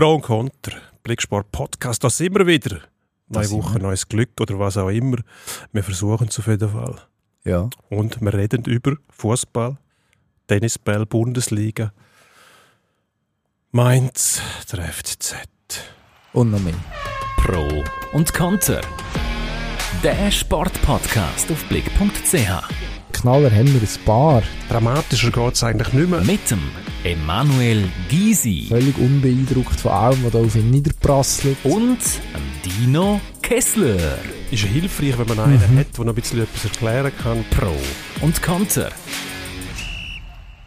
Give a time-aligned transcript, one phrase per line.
[0.00, 2.78] Pro und Contra, Blicksport Podcast, da sind wir wieder.
[3.28, 3.82] Neue sind Woche, wir.
[3.82, 5.18] neues Glück oder was auch immer.
[5.74, 7.02] Wir versuchen es auf jeden Fall.
[7.44, 7.68] Ja.
[7.90, 9.76] Und wir reden über Fußball,
[10.46, 11.92] Tennisball, Bundesliga.
[13.72, 14.40] Mainz,
[14.72, 15.34] der FCZ.
[16.32, 16.72] Und noch mehr.
[17.36, 17.84] Pro
[18.16, 18.80] und Konter.
[20.02, 22.89] Der Sportpodcast auf blick.ch.
[23.12, 24.42] Knaller haben wir ein paar.
[24.68, 26.20] Dramatischer geht es eigentlich nicht mehr.
[26.22, 26.60] Mit dem
[27.04, 31.56] Emanuel Gysi Völlig unbeeindruckt von allem, was da auf ihn niederprasselt.
[31.64, 31.98] und
[32.34, 34.18] dem Dino Kessler.
[34.50, 37.44] Ist ja hilfreich, wenn man einen hat, der noch ein bisschen etwas erklären kann.
[37.50, 37.74] Pro
[38.24, 38.90] und Konter.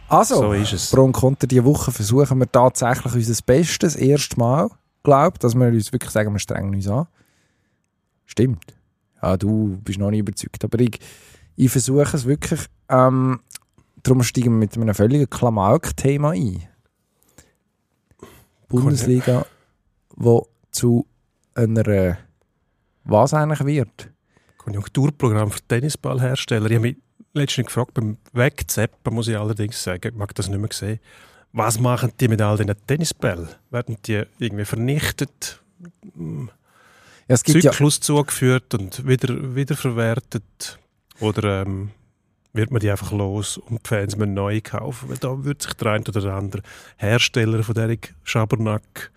[0.07, 0.91] Also, So ist es.
[0.91, 3.93] Pro und Contra diese Woche versuchen wir tatsächlich unser Bestes.
[3.93, 4.69] Das erste Mal,
[5.01, 7.07] glaube dass wir uns wirklich sagen, wir strengen uns an.
[8.25, 8.63] Stimmt.
[9.21, 10.63] Ja, du bist noch nicht überzeugt.
[10.63, 10.99] Aber ich,
[11.55, 12.61] ich versuche es wirklich.
[12.89, 13.39] Ähm,
[14.01, 16.63] darum steigen wir mit einem völligen Klamauk-Thema ein.
[18.67, 19.45] Bundesliga,
[20.15, 21.05] wo zu
[21.53, 22.17] einer
[23.03, 24.09] was eigentlich wird.
[24.57, 26.69] Konjunkturprogramm für Tennisballhersteller.
[26.69, 26.97] Ich habe mich
[27.33, 30.99] letztens gefragt, beim Wegzappen muss ich allerdings sagen, ich mag das nicht mehr sehen.
[31.51, 33.49] Was machen die mit all diesen Tennisbällen?
[33.69, 35.61] Werden die irgendwie vernichtet,
[37.27, 40.79] Ja, gibt ja, Zyklus zugeführt und wieder, wiederverwertet?
[41.19, 41.91] Oder ähm,
[42.53, 45.09] wird man die einfach los und die Fans müssen neu kaufen?
[45.09, 46.61] Weil da wird sich der eine oder der andere
[46.97, 49.11] Hersteller von dieser Schabernack,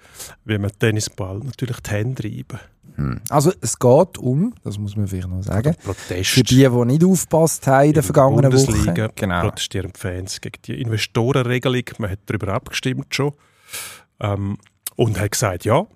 [0.45, 2.61] wie man Tennisball, natürlich die Hände reiben.
[2.97, 3.21] Hm.
[3.29, 6.31] also es geht um, das muss man vielleicht noch sagen, Protest.
[6.31, 9.13] für die, die nicht aufgepasst haben in der vergangenen Bundesliga Woche.
[9.17, 9.43] Genau.
[9.43, 11.85] protestieren die Fans gegen die Investorenregelung.
[11.99, 13.33] Man hat darüber abgestimmt schon.
[14.19, 14.57] Ähm,
[14.95, 15.87] und hat gesagt, ja,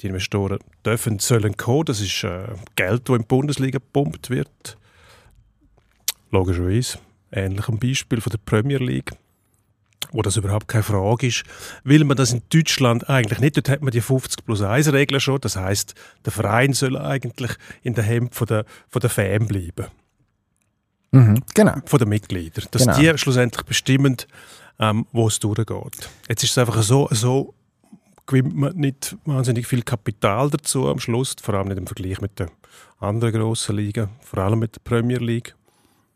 [0.00, 1.84] die Investoren dürfen, sollen kommen.
[1.84, 4.76] Das ist äh, Geld, das in die Bundesliga gepumpt wird.
[6.30, 6.98] Logischerweise.
[7.32, 9.12] Ähnlich am Beispiel von der Premier League
[10.12, 11.44] wo das überhaupt keine Frage ist,
[11.84, 13.56] will man das in Deutschland eigentlich nicht.
[13.56, 15.40] Dort hat man die 50 plus 1 Regel schon.
[15.40, 19.86] Das heißt, der Verein soll eigentlich in der Hemd von der, von der Fan bleiben
[21.12, 21.42] Mhm.
[21.54, 21.74] Genau.
[21.86, 22.64] von den Mitgliedern.
[22.70, 22.98] Dass Genau.
[22.98, 24.16] die schlussendlich bestimmen,
[24.78, 26.08] ähm, wo es durchgeht.
[26.28, 27.52] Jetzt ist es einfach so, so
[28.26, 32.38] gewinnt man nicht wahnsinnig viel Kapital dazu am Schluss, vor allem nicht im Vergleich mit
[32.38, 32.48] den
[33.00, 35.54] anderen grossen Ligen, vor allem mit der Premier League.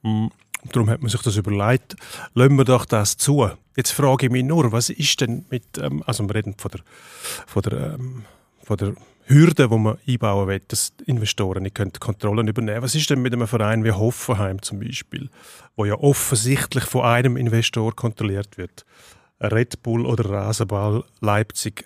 [0.04, 0.28] Mm,
[0.72, 1.94] Darum hat man sich das überlegt,
[2.32, 3.50] lassen wir doch das zu.
[3.76, 6.80] Jetzt frage ich mich nur, was ist denn mit, ähm, also wir reden von der,
[7.46, 8.24] von der, ähm,
[8.62, 8.94] von der
[9.26, 13.32] Hürde, die man einbauen will, dass Investoren nicht können Kontrollen übernehmen Was ist denn mit
[13.32, 15.28] einem Verein wie Hoffenheim zum Beispiel,
[15.76, 18.84] wo ja offensichtlich von einem Investor kontrolliert wird?
[19.40, 21.84] Red Bull oder Rasenball Leipzig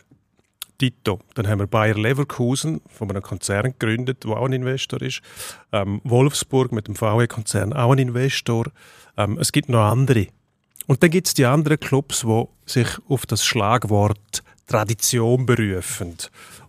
[0.79, 1.21] Tito.
[1.35, 5.21] Dann haben wir Bayer Leverkusen, von einem Konzern gegründet, der auch ein Investor ist.
[5.73, 8.67] Ähm, Wolfsburg mit dem VW-Konzern, auch ein Investor.
[9.17, 10.29] Ähm, es gibt noch andere.
[10.87, 16.17] Und dann gibt es die anderen Clubs, die sich auf das Schlagwort Tradition berufen.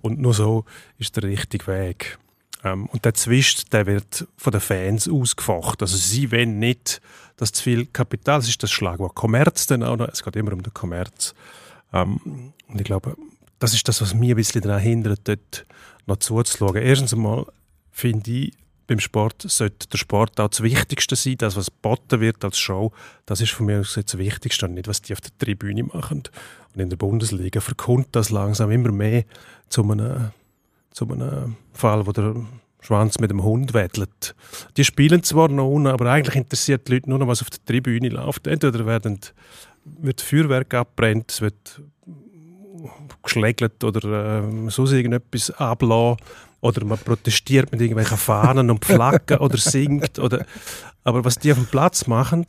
[0.01, 0.65] Und nur so
[0.97, 2.17] ist der richtige Weg.
[2.63, 5.81] Ähm, und der Zwist, der wird von den Fans ausgefochten.
[5.81, 7.01] Also sie wollen nicht,
[7.37, 10.53] dass zu viel Kapital, das ist das Schlagwort Kommerz dann auch noch, es geht immer
[10.53, 11.35] um den Kommerz.
[11.93, 13.15] Ähm, und ich glaube,
[13.59, 15.65] das ist das, was mir ein bisschen daran hindert, dort
[16.05, 16.77] noch zuzuschauen.
[16.77, 17.45] Erstens einmal
[17.91, 18.53] finde ich,
[18.87, 21.35] beim Sport sollte der Sport auch das Wichtigste sein.
[21.37, 22.91] Das, was geboten wird als Show,
[23.27, 26.23] das ist von mir aus das Wichtigste und nicht, was die auf der Tribüne machen.
[26.73, 29.25] Und in der Bundesliga verkommt das langsam immer mehr
[29.69, 30.31] zu einem,
[30.91, 32.35] zu einem Fall, wo der
[32.81, 34.33] Schwanz mit dem Hund wettelt.
[34.75, 37.63] Die spielen zwar noch unten, aber eigentlich interessiert die Leute nur noch, was auf der
[37.65, 38.47] Tribüne läuft.
[38.47, 39.19] Entweder werden,
[39.85, 41.81] wird Feuerwerk abbrennt, es wird
[43.23, 46.17] geschlägelt oder äh, sonst irgendetwas ablassen.
[46.61, 50.19] Oder man protestiert mit irgendwelchen Fahnen und Flaggen oder singt.
[50.19, 50.45] Oder,
[51.03, 52.45] aber was die auf dem Platz machen,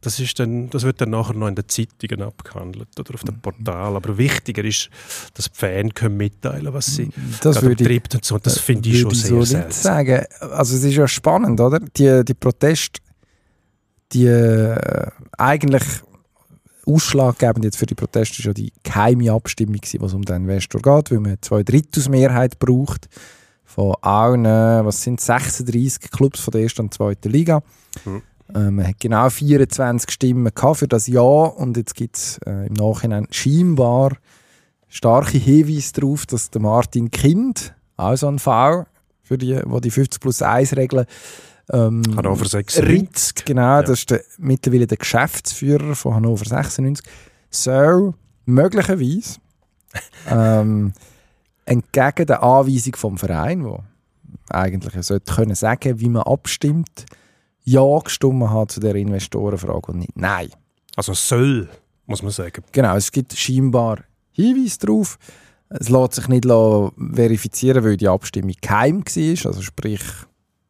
[0.00, 3.40] das, ist dann, das wird dann nachher noch in den Zeitungen abgehandelt oder auf dem
[3.40, 3.96] Portal.
[3.96, 4.88] Aber wichtiger ist,
[5.34, 7.10] dass die Fans können mitteilen was sie
[7.40, 8.38] Das gerade würde ich, und so.
[8.38, 9.82] Das finde ich schon würde sehr so seltsam.
[9.82, 10.24] sagen.
[10.40, 11.80] Also es ist ja spannend, oder?
[11.80, 13.00] Die, die Proteste,
[14.12, 15.84] die äh, eigentlich
[16.86, 21.10] ausschlaggebend jetzt für die Proteste ist ja die geheime Abstimmung was um den Investor geht,
[21.10, 23.08] weil man zwei Drittelsmehrheit braucht
[23.64, 27.62] von allen, was sind 36 Clubs von der ersten und zweiten Liga.
[28.04, 28.22] Mhm.
[28.54, 32.66] Äh, man hat genau 24 Stimmen gehabt für das Ja und jetzt gibt es äh,
[32.66, 34.12] im Nachhinein scheinbar
[34.88, 38.86] starke Hinweise darauf, dass der Martin Kind, also ein V,
[39.22, 41.06] für die, wo die 50 plus 1 Regeln
[41.72, 42.84] ähm, Hannover 96.
[42.84, 47.06] ritzt, genau, das ist der, mittlerweile der Geschäftsführer von Hannover 96,
[47.50, 48.14] soll
[48.44, 49.38] möglicherweise
[50.28, 50.92] ähm,
[51.64, 53.82] entgegen der Anweisung vom Verein, wo
[54.50, 57.06] eigentlich sollte können sagen, wie man abstimmt,
[57.64, 60.50] ja gestimmt hat zu der Investorenfrage und nicht nein.
[60.96, 61.68] Also soll,
[62.06, 62.62] muss man sagen.
[62.72, 64.00] Genau, es gibt scheinbar
[64.32, 65.18] Hinweise darauf.
[65.70, 69.46] Es lässt sich nicht verifizieren, weil die Abstimmung geheim war.
[69.46, 70.02] Also sprich,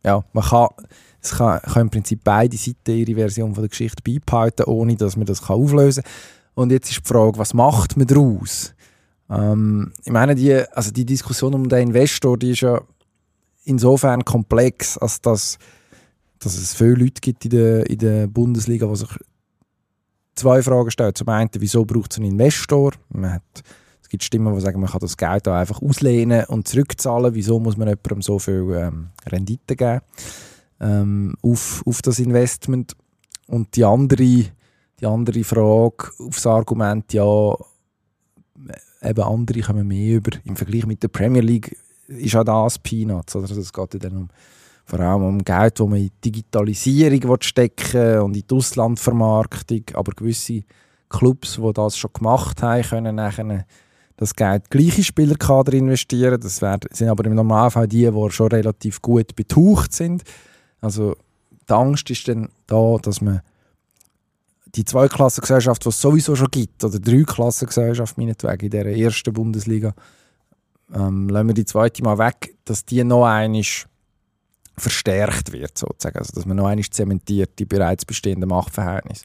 [0.05, 0.69] ja, man kann,
[1.21, 5.17] es kann, kann im Prinzip beide Seiten ihre Version von der Geschichte beibehalten, ohne dass
[5.17, 6.13] man das kann auflösen kann.
[6.55, 8.75] Und jetzt ist die Frage, was macht man daraus?
[9.29, 12.81] Ähm, ich meine, die, also die Diskussion um den Investor, die ist ja
[13.65, 15.59] insofern komplex, als dass,
[16.39, 19.09] dass es viele Leute gibt in der, in der Bundesliga, die sich
[20.35, 21.15] zwei Fragen stellen.
[21.15, 22.93] Zum einen, wieso braucht es einen Investor?
[23.09, 23.63] Man hat,
[24.05, 27.35] es gibt Stimmen, die sagen, man kann das Geld auch einfach auslehnen und zurückzahlen.
[27.35, 30.01] Wieso muss man jemandem so viel ähm, Rendite geben
[30.79, 32.95] ähm, auf, auf das Investment?
[33.47, 37.55] Und die andere, die andere Frage aufs Argument, ja,
[39.03, 40.37] eben andere kommen mehr über.
[40.45, 41.75] Im Vergleich mit der Premier League
[42.07, 43.35] ist auch das Peanuts.
[43.35, 44.29] Also es geht dann um,
[44.85, 49.83] vor allem um Geld, das man in die Digitalisierung stecken und in die Auslandvermarktung.
[49.95, 50.61] Aber gewisse
[51.09, 53.65] Clubs, die das schon gemacht haben, können nachher
[54.17, 56.41] das Geld gleiche Spielerkader investieren.
[56.41, 60.23] Das sind aber im Normalfall die, die schon relativ gut betucht sind.
[60.81, 61.17] Also
[61.69, 63.41] die Angst ist dann da, dass man
[64.75, 69.95] die Zweiklassengesellschaft, die es sowieso schon gibt, oder die Dreiklassengesellschaft meinetwegen in der ersten Bundesliga,
[70.93, 73.63] ähm, lassen wir die zweite mal weg, dass die noch einmal
[74.77, 76.19] verstärkt wird, sozusagen.
[76.19, 79.25] Also, dass man noch einmal zementiert, die bereits bestehenden Machtverhältnisse.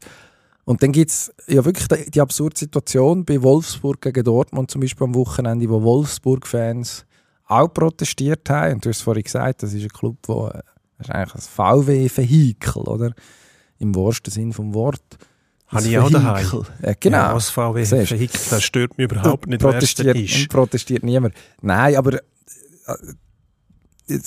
[0.70, 4.82] Und dann gibt es ja wirklich die, die absurde Situation bei Wolfsburg gegen Dortmund zum
[4.82, 7.08] Beispiel am Wochenende, wo Wolfsburg-Fans
[7.48, 8.76] auch protestiert haben.
[8.76, 12.84] Und du hast vorhin gesagt, das ist ein Club, wo, das ist eigentlich ein VW-Vehikel,
[12.84, 13.14] oder?
[13.80, 15.02] Im wahrsten Sinn vom Wort.
[15.70, 16.64] Habe ich auch daheim.
[16.84, 17.18] Ja, genau.
[17.18, 20.50] Ja, das VW-Vehikel, das stört mich überhaupt nicht, protestiert, ist.
[20.50, 21.34] Protestiert niemand.
[21.64, 22.20] Nein, aber äh,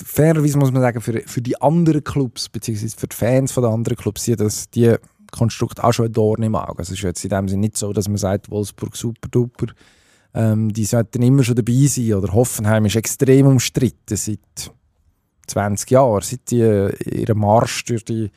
[0.05, 3.73] fairerweise muss man sagen, für, für die anderen Clubs, beziehungsweise für die Fans von den
[3.73, 4.97] anderen Clubs, sind das die
[5.32, 6.82] Konstrukt auch schon ein Dorn im Auge.
[6.82, 9.67] Es ist jetzt in dem Sinne nicht so, dass man sagt, Wolfsburg super duper,
[10.34, 12.14] ähm, die sollten immer schon dabei sein.
[12.14, 14.73] Oder Hoffenheim ist extrem umstritten seit
[15.49, 18.31] 20 Jahren, seit die äh, ihren Marsch durch die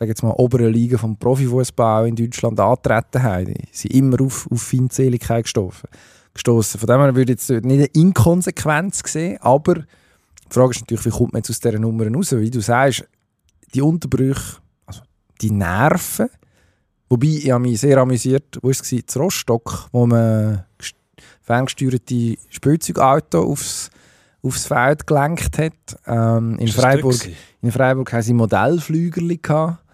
[0.00, 3.52] sage jetzt mal, oberen Liga vom Profifußball in Deutschland antreten haben.
[3.52, 5.90] Die sind immer auf, auf Feindseligkeit gestoßen.
[6.32, 6.80] gestoßen.
[6.80, 11.04] Von dem her würde ich jetzt nicht eine Inkonsequenz sehen, aber die Frage ist natürlich,
[11.04, 12.32] wie kommt man jetzt aus dieser Nummer raus?
[12.32, 13.04] Wie du sagst,
[13.74, 14.56] die Unterbrüche,
[15.40, 16.28] die Nerven,
[17.08, 20.64] wobei ich habe mich sehr amüsiert, wo war es, in Rostock, wo man
[21.42, 23.90] ferngesteuerte Spielzeugauto aufs
[24.42, 25.98] aufs Feld gelenkt hat.
[26.06, 27.16] Ähm, in, Freiburg,
[27.60, 29.84] in Freiburg haben sie Modellflügerli gehabt.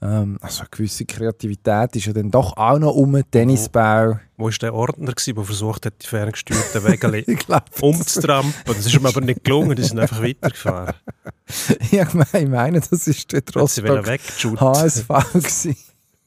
[0.00, 4.20] Ähm, also eine gewisse Kreativität ist ja dann doch auch noch um den Tennisbau.
[4.36, 7.24] Wo war der Ordner, der versucht hat, die ferngesteuerten Wege
[7.80, 8.54] umzutrampen?
[8.64, 10.94] Das ist ihm aber nicht gelungen, die sind einfach weitergefahren.
[11.90, 15.76] ja, ich meine, das ist der Rostock HSV gewesen.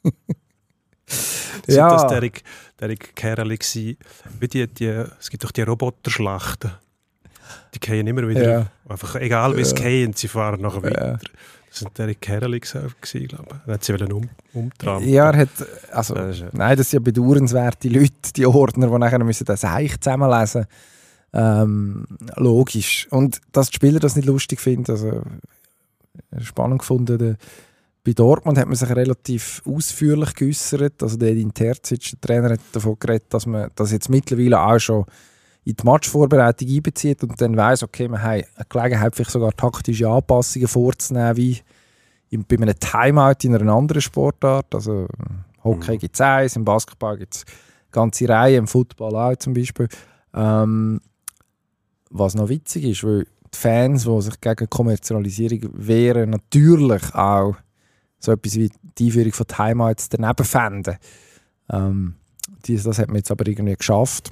[1.67, 1.89] ja.
[1.89, 2.43] das Derek,
[2.79, 3.57] Derek Kerli
[4.39, 6.71] Wie die, die, es gibt doch die Roboterschlachten.
[7.73, 8.67] Die gehen immer wieder, ja.
[8.89, 9.77] einfach egal wie es ja.
[9.77, 11.19] gehen, sie fahren nachher weiter.
[11.23, 11.29] Ja.
[11.71, 13.15] Das waren Derek Kerli, glaube ich.
[13.15, 15.09] Er hat sie um, umtrampeln.
[15.09, 15.49] Ja, er hat,
[15.91, 19.63] also, das ist, nein, das sind ja bedauernswerte Leute, die Ordner, die nachher müssen das
[19.63, 20.65] Eich zusammenlesen
[21.33, 23.07] ähm, Logisch.
[23.09, 25.21] Und dass die Spieler das nicht lustig finden, also
[26.39, 27.37] spannend gefunden.
[28.03, 31.01] Bei Dortmund hat man sich relativ ausführlich geäußert.
[31.01, 34.79] Also der Edin Terzic, der Trainer, hat davon geredet, dass man das jetzt mittlerweile auch
[34.79, 35.05] schon
[35.63, 40.09] in die Matchvorbereitung einbezieht und dann weiß, okay, wir haben eine Gelegenheit, vielleicht sogar taktische
[40.09, 41.61] Anpassungen vorzunehmen, wie
[42.31, 44.73] bei einem Timeout in einer anderen Sportart.
[44.73, 45.07] Also
[45.63, 45.99] Hockey mhm.
[45.99, 47.45] gibt es eins, im Basketball gibt es
[47.91, 49.87] ganze Reihe, im Football auch zum Beispiel.
[50.33, 50.99] Ähm,
[52.09, 57.55] was noch witzig ist, weil die Fans, die sich gegen Kommerzialisierung wehren, natürlich auch
[58.19, 60.97] so etwas wie die Einführung von Timeouts daneben fänden.
[61.69, 62.15] Ähm,
[62.65, 64.31] das hat man jetzt aber irgendwie geschafft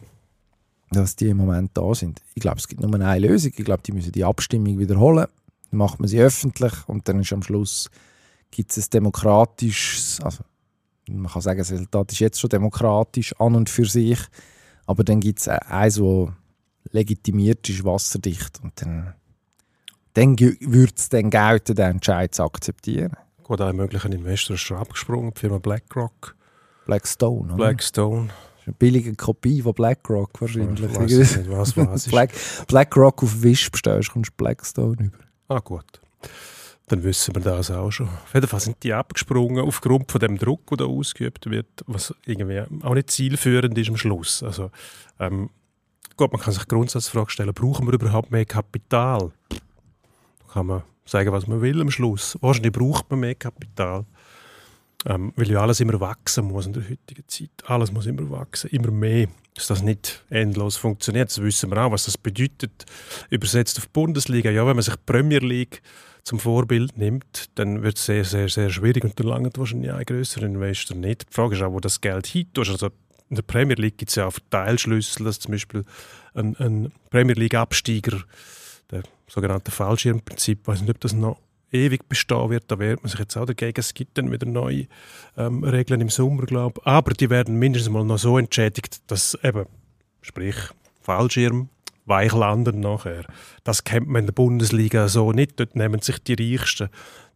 [0.91, 2.22] dass die im Moment da sind.
[2.34, 3.51] Ich glaube, es gibt nur eine Lösung.
[3.55, 5.27] Ich glaube, die müssen die Abstimmung wiederholen.
[5.69, 7.89] Dann macht man sie öffentlich und dann ist am Schluss
[8.51, 10.43] gibt es ein demokratisches, also
[11.08, 14.19] man kann sagen, das Resultat ist jetzt schon demokratisch an und für sich,
[14.86, 16.29] aber dann gibt es eins, das
[16.91, 19.13] legitimiert ist, wasserdicht und dann,
[20.13, 23.13] dann würde es dann gelten, den Entscheid zu akzeptieren.
[23.43, 26.36] Gut, ein möglicher Investor ist schon abgesprungen, die Firma BlackRock.
[26.86, 27.55] Blackstone, oder?
[27.55, 28.29] Blackstone
[28.69, 30.83] eine billige Kopie von BlackRock wahrscheinlich.
[30.83, 32.31] Ich weiß nicht, was, was Black,
[32.67, 35.17] BlackRock auf Wish bestellst, kommst Blackstone über.
[35.47, 35.85] Ah gut,
[36.88, 38.07] dann wissen wir das auch schon.
[38.07, 42.13] Auf jeden Fall sind die abgesprungen aufgrund von dem Druck, der da ausgeübt wird, was
[42.25, 44.43] irgendwie auch nicht zielführend ist am Schluss.
[44.43, 44.69] Also
[45.19, 45.49] ähm,
[46.15, 49.31] gut, man kann sich Grundsatzfrage stellen, brauchen wir überhaupt mehr Kapital?
[49.49, 52.38] Da kann man sagen, was man will am Schluss.
[52.41, 54.05] Wahrscheinlich braucht man mehr Kapital.
[55.06, 57.51] Ähm, weil ja alles immer wachsen muss in der heutigen Zeit.
[57.65, 59.27] Alles muss immer wachsen, immer mehr.
[59.53, 62.86] Dass das nicht endlos funktioniert, das wissen wir auch, was das bedeutet.
[63.29, 65.82] Übersetzt auf die Bundesliga, ja, wenn man sich die Premier League
[66.24, 70.06] zum Vorbild nimmt, dann wird es sehr, sehr, sehr schwierig und dann langt wahrscheinlich ein
[70.06, 71.29] grösserer Investor nicht.
[71.29, 72.72] Die Frage ist auch, wo das Geld hin tust.
[72.72, 72.89] Also
[73.29, 75.86] in der Premier League gibt es ja auch Verteilschlüssel, dass zum Beispiel
[76.34, 78.22] ein, ein Premier League-Absteiger,
[78.91, 81.39] der sogenannte Fallschirmprinzip, ich weiß nicht, ob das noch
[81.71, 83.79] ewig bestehen wird, da wehrt man sich jetzt auch dagegen.
[83.79, 84.88] Es gibt dann wieder neue
[85.38, 86.88] ähm, Regeln im Sommer, glaube ich.
[86.88, 89.65] Aber die werden mindestens mal noch so entschädigt, dass eben,
[90.21, 90.55] sprich
[91.01, 91.69] Fallschirm,
[92.05, 93.23] weich landen nachher.
[93.63, 95.59] Das kennt man in der Bundesliga so nicht.
[95.59, 96.89] Dort nehmen sich die Reichsten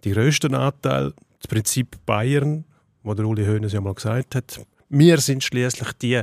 [0.04, 1.14] die grössten Anteil.
[1.40, 2.66] Das Prinzip Bayern,
[3.04, 4.60] wo der Uli Hoeneß ja mal gesagt hat,
[4.90, 6.22] wir sind schließlich die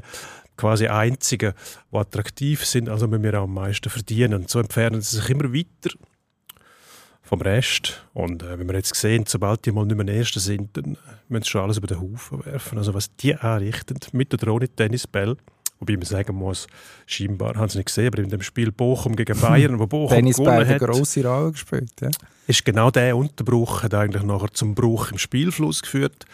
[0.57, 1.55] quasi Einzigen,
[1.91, 4.35] die attraktiv sind, also müssen wir auch am meisten verdienen.
[4.35, 5.91] Und so entfernen sie sich immer weiter
[7.31, 8.05] vom Rest.
[8.13, 10.97] Und äh, wenn wir jetzt sehen, sobald die mal nicht mehr Erste sind, dann
[11.29, 12.77] müssen sie schon alles über den Haufen werfen.
[12.77, 15.37] Also was die anrichten, mit oder ohne Tennisball,
[15.79, 16.67] wobei man sagen muss,
[17.07, 20.45] scheinbar haben sie nicht gesehen, aber in dem Spiel Bochum gegen Bayern, wo Bochum Tennisball
[20.45, 21.93] gewonnen hat hat, eine grosse Rolle gespielt.
[22.01, 22.11] Ja.
[22.49, 26.25] ist genau der Unterbruch hat eigentlich nachher zum Bruch im Spielfluss geführt.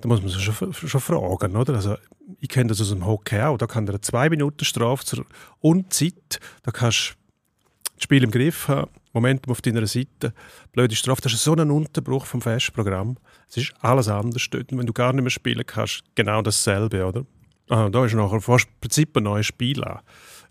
[0.00, 1.74] Da muss man sich schon, schon fragen, oder?
[1.74, 1.96] Also
[2.40, 3.58] ich kenne das aus dem Hockey auch.
[3.58, 5.26] Da kann der zwei Minuten Strafe zur
[5.60, 10.34] Unzeit, da kannst du das Spiel im Griff haben, Momentum auf deiner Seite,
[10.72, 13.16] blöde Strafe, das ist so ein Unterbruch vom Festprogramm.
[13.48, 14.70] Es ist alles anders dort.
[14.70, 17.24] Und wenn du gar nicht mehr spielen kannst, genau dasselbe, oder?
[17.70, 20.00] Ah, da ist nachher fast im Prinzip ein neues Spiel an.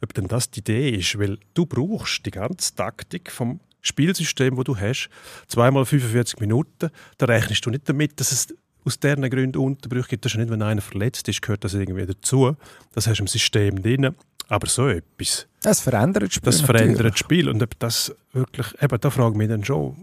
[0.01, 4.63] Ob denn das die Idee ist, weil du brauchst die ganze Taktik vom Spielsystem, wo
[4.63, 5.09] du hast,
[5.47, 8.47] zweimal 45 Minuten, da rechnest du nicht damit, dass es
[8.85, 10.25] aus diesen Gründen Unterbrüche gibt.
[10.25, 12.55] Das ist nicht, wenn einer verletzt ist, gehört das irgendwie dazu.
[12.93, 14.15] Das hast du im System drin.
[14.47, 16.45] Aber so etwas, Das verändert das Spiel.
[16.45, 17.11] das verändert natürlich.
[17.13, 17.49] das Spiel.
[17.49, 19.95] Und ob das wirklich, eben, da frage ich mich dann schon,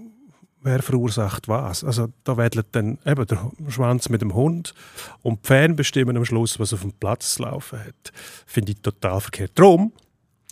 [0.62, 1.84] wer verursacht was?
[1.84, 4.74] Also da wedelt dann eben der Schwanz mit dem Hund
[5.22, 8.12] und die Fans bestimmen am Schluss, was auf dem Platz zu laufen hat.
[8.46, 9.52] Finde ich total verkehrt.
[9.54, 9.92] Darum,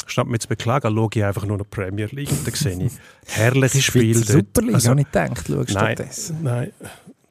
[0.07, 2.93] statt mich zu beklagen, schaue ich einfach nur noch Premier League und da sehe ich
[3.27, 4.21] herrliche Spiele.
[4.21, 4.29] Dort.
[4.29, 6.39] Superliga, Also, habe ich gedacht, schau nein, stattdessen.
[6.43, 6.73] nein,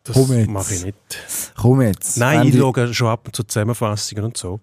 [0.10, 0.50] das Komm jetzt.
[0.50, 1.54] mache ich nicht.
[1.56, 2.18] Komm jetzt.
[2.18, 4.60] Nein, wenn ich die- schaue schon ab und zu Zusammenfassungen und so.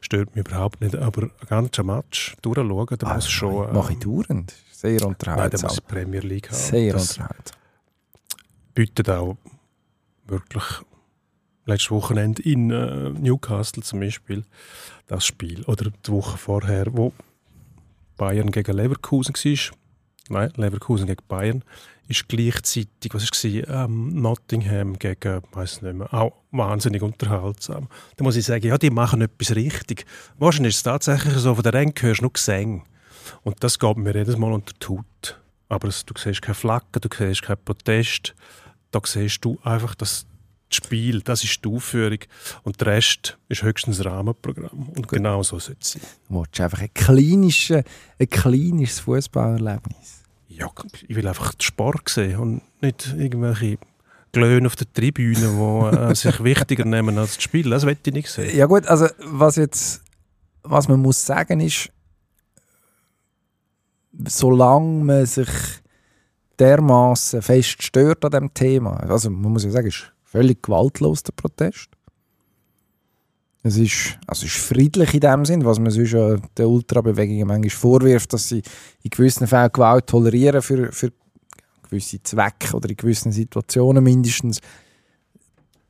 [0.00, 0.94] Stört mich überhaupt nicht.
[0.96, 3.68] Aber ein ganzer Match durchschauen, da Ah, muss schon...
[3.68, 4.54] äh, Mache ich dauernd.
[4.72, 5.68] Sehr Nein, da unterhaltsam.
[5.68, 6.56] muss Premier League haben.
[6.56, 7.58] Sehr das unterhaltsam.
[8.74, 9.36] bietet auch
[10.26, 10.64] wirklich
[11.66, 14.44] letztes Wochenende in äh, Newcastle zum Beispiel
[15.06, 15.64] das Spiel.
[15.64, 17.12] Oder die Woche vorher, wo
[18.16, 19.76] Bayern gegen Leverkusen war.
[20.28, 21.64] Nein, Leverkusen gegen Bayern.
[22.10, 27.86] Ist gleichzeitig, was war ähm, Nottingham gegen, weiß nicht mehr, auch wahnsinnig unterhaltsam.
[28.16, 30.06] Da muss ich sagen, ja, die machen etwas richtig.
[30.36, 32.82] Wahrscheinlich ist es tatsächlich so, von der Ränge hörst du nur Gesänge.
[33.44, 35.40] Und das geht mir jedes Mal unter die Haut.
[35.68, 38.34] Aber es, du siehst keine Flaggen, du siehst keinen Protest.
[38.90, 40.26] Da siehst du einfach das
[40.68, 42.18] Spiel, das ist die Aufführung.
[42.64, 44.88] Und der Rest ist höchstens Rahmenprogramm.
[44.88, 46.02] Und genau so sollte es sein.
[46.28, 50.19] Du einfach ein kleines, ein kleines Fußballerlebnis.
[50.50, 50.68] Ja,
[51.06, 53.78] ich will einfach den Sport sehen und nicht irgendwelche
[54.32, 57.70] Glöhne auf der Tribüne, die äh, sich wichtiger nehmen als das Spiel.
[57.70, 58.56] Das will ich nicht sehen.
[58.56, 60.02] Ja gut, also was jetzt,
[60.62, 61.90] was man muss sagen ist,
[64.26, 65.48] solange man sich
[66.58, 71.22] dermaßen fest stört an dem Thema, also man muss ja sagen, es ist völlig gewaltlos
[71.22, 71.88] der Protest.
[73.62, 77.46] Es ist, also es ist friedlich in dem Sinn, was man sonst ja den Ultrabewegungen
[77.46, 78.62] manchmal vorwirft, dass sie
[79.02, 81.12] in gewissen Fällen Gewalt tolerieren für, für
[81.82, 84.60] gewisse Zwecke oder in gewissen Situationen mindestens.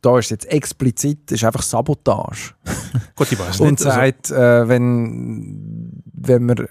[0.03, 2.55] Da ist es jetzt explizit, ist einfach Sabotage.
[3.15, 3.87] Gut, ich weiß Und nicht.
[3.87, 6.67] also- sagt, äh, wenn, wenn man,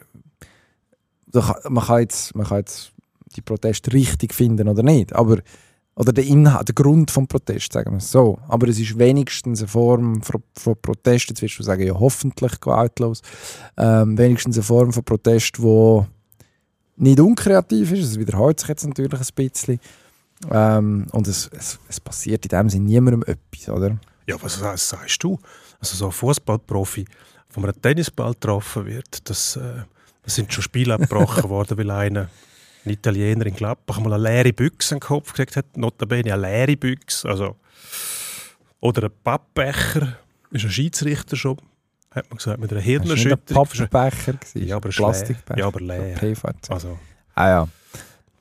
[1.70, 2.91] man, kann jetzt, man kann jetzt
[3.36, 5.38] die Proteste richtig finden oder nicht, aber
[6.00, 8.39] oder der Inhalt, der Grund vom Protest, sagen wir es so.
[8.48, 12.58] Aber es ist wenigstens eine Form von, von Protest, jetzt wirst du sagen, ja hoffentlich
[12.62, 13.22] gewaltlos,
[13.75, 16.08] ähm, wenigstens eine Form von Protest, wo
[16.96, 19.79] nicht unkreativ ist, es wiederholt sich jetzt natürlich ein bisschen.
[20.50, 24.00] Ähm, und es, es, es passiert in dem Sinne niemandem etwas, oder?
[24.25, 25.38] Ja, was, was sagst du?
[25.82, 27.03] Also so ein Fußballprofi,
[27.50, 29.84] von einem Tennisball getroffen wird, das, äh,
[30.24, 32.29] das sind schon Spiele abgebrochen worden, weil einer,
[32.89, 36.41] ein Italiener in Gladbach, mal eine leere Büchse an den Kopf gekriegt hat, notabene eine
[36.41, 37.55] leere Büchse, also
[38.81, 40.17] oder ein Pappbecher,
[40.51, 41.58] ist ein Schiedsrichter schon,
[42.12, 43.67] hat man gesagt, mit einer nicht ein Hirnerschütterung.
[43.89, 45.60] Pappbecher, gewesen, Ja, aber Plastikbecher.
[45.60, 46.36] Ja, aber leer.
[46.69, 46.98] Also,
[47.36, 47.67] Ah ja.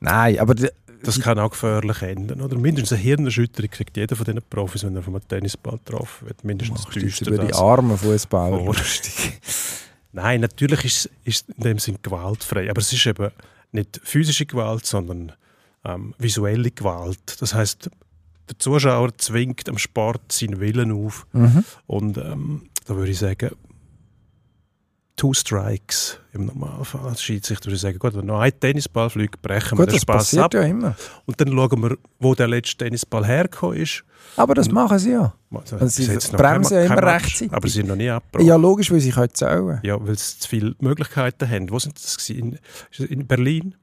[0.01, 2.41] Nein, aber das kann auch gefährlich enden.
[2.41, 6.45] Oder mindestens eine Hirnerschütterung kriegt jeder von diesen Profis, wenn er einem Tennisball getroffen wird.
[6.45, 8.75] Mindestens täuscht er über die armen Fußballer.
[10.13, 13.31] Nein, natürlich ist es in dem Sinn gewaltfrei, aber es ist eben
[13.73, 15.33] nicht physische Gewalt, sondern
[15.85, 17.41] ähm, visuelle Gewalt.
[17.41, 17.91] Das heißt,
[18.49, 21.27] der Zuschauer zwingt am Sport seinen Willen auf.
[21.33, 21.65] Mhm.
[21.87, 23.51] Und ähm, da würde ich sagen,
[25.19, 27.09] two strikes im Normalfall.
[27.09, 30.03] Als Schiedsrichter würde sagen, gut, wenn noch ein Tennisball fliegt, brechen wir Gut, den das
[30.03, 30.55] Spaß passiert ab.
[30.55, 30.97] ja immer.
[31.27, 34.05] Und dann schauen wir, wo der letzte Tennisball hergekommen ist.
[34.37, 35.35] Aber das machen sie ja.
[35.51, 36.07] Also, sie
[36.37, 37.53] bremsen ja immer rechtzeitig.
[37.53, 38.47] Aber sie sind noch nie abgebrochen.
[38.47, 39.81] Ja, logisch, weil sie können zählen.
[39.83, 41.71] Ja, weil sie zu viele Möglichkeiten haben.
[41.71, 42.17] Wo sind das?
[42.17, 42.59] gewesen?
[42.99, 43.75] In, in Berlin?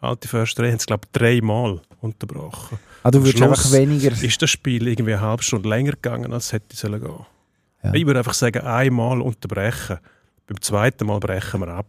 [0.00, 2.78] Alte Försterei haben es, glaube ich, dreimal unterbrochen.
[3.02, 4.10] Ah, du würdest einfach weniger...
[4.10, 7.26] Ist das Spiel irgendwie eine halbe Stunde länger gegangen, als es hätte sollen gehen
[7.82, 7.94] Ja.
[7.94, 9.98] Ich würde einfach sagen, einmal unterbrechen.
[10.46, 11.86] Beim zweiten Mal brechen wir ab.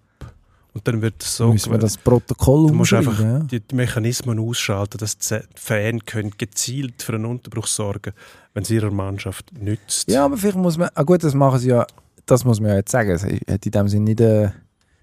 [0.73, 3.19] Und dann wird so müssen wir das Protokoll Du musst einfach.
[3.19, 3.39] Ja.
[3.39, 8.13] die, die Mechanismen ausschalten, dass die Fans können gezielt für einen Unterbruch sorgen
[8.53, 10.09] wenn es ihrer Mannschaft nützt.
[10.09, 10.89] ja, aber vielleicht muss man...
[10.95, 11.85] Ah gut, das machen sie ja...
[12.25, 13.11] Das muss man ja jetzt sagen.
[13.11, 14.51] Es hat in dem Sinne nicht einen,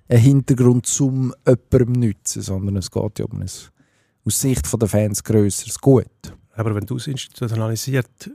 [0.09, 3.51] einen Hintergrund zum jemandem nützen, sondern es geht ja um ein
[4.27, 6.35] aus Sicht der Fans grösseres Gut.
[6.57, 8.31] Aber wenn du es institutionalisiert,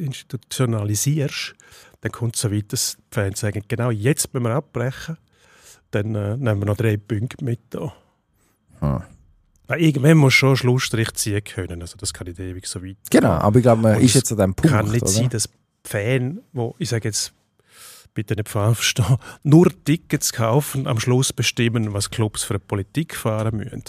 [0.00, 1.54] institutionalisierst,
[2.02, 5.16] dann kommt es so weit, dass die Fans sagen, genau jetzt müssen wir abbrechen.
[5.90, 7.60] Dann äh, nehmen wir noch drei Punkte mit.
[7.70, 7.92] Da.
[8.80, 9.02] Hm.
[9.68, 11.80] Weil Irgendwann muss schon Schlussstrich ziehen können.
[11.80, 14.14] Also das kann nicht ewig so weit Genau, aber ich glaube, man Und ist es
[14.14, 15.10] jetzt an dem Punkt, kann nicht oder?
[15.10, 15.48] sein, dass
[15.84, 17.32] Fan, wo ich sage jetzt
[18.14, 23.14] bitte nicht falsch verstehen, nur Tickets kaufen, am Schluss bestimmen, was Clubs für eine Politik
[23.14, 23.84] fahren müssen.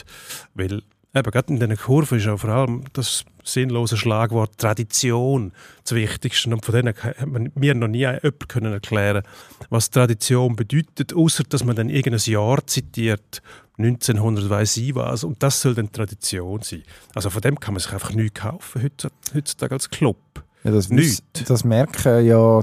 [0.53, 5.51] Weil eben, gerade in diesen Kurven ist auch vor allem das sinnlose Schlagwort Tradition
[5.83, 6.49] das Wichtigste.
[6.49, 9.23] Und von denen hat man mir noch nie jemand können erklären
[9.69, 13.41] was Tradition bedeutet, außer dass man dann irgendein Jahr zitiert,
[13.77, 16.83] 1900 weiß ich was, und das soll dann Tradition sein.
[17.15, 18.91] Also von dem kann man sich einfach nichts kaufen
[19.33, 20.17] heutzutage als Club.
[20.63, 21.23] Ja, das, Nichts.
[21.45, 22.61] das merken ja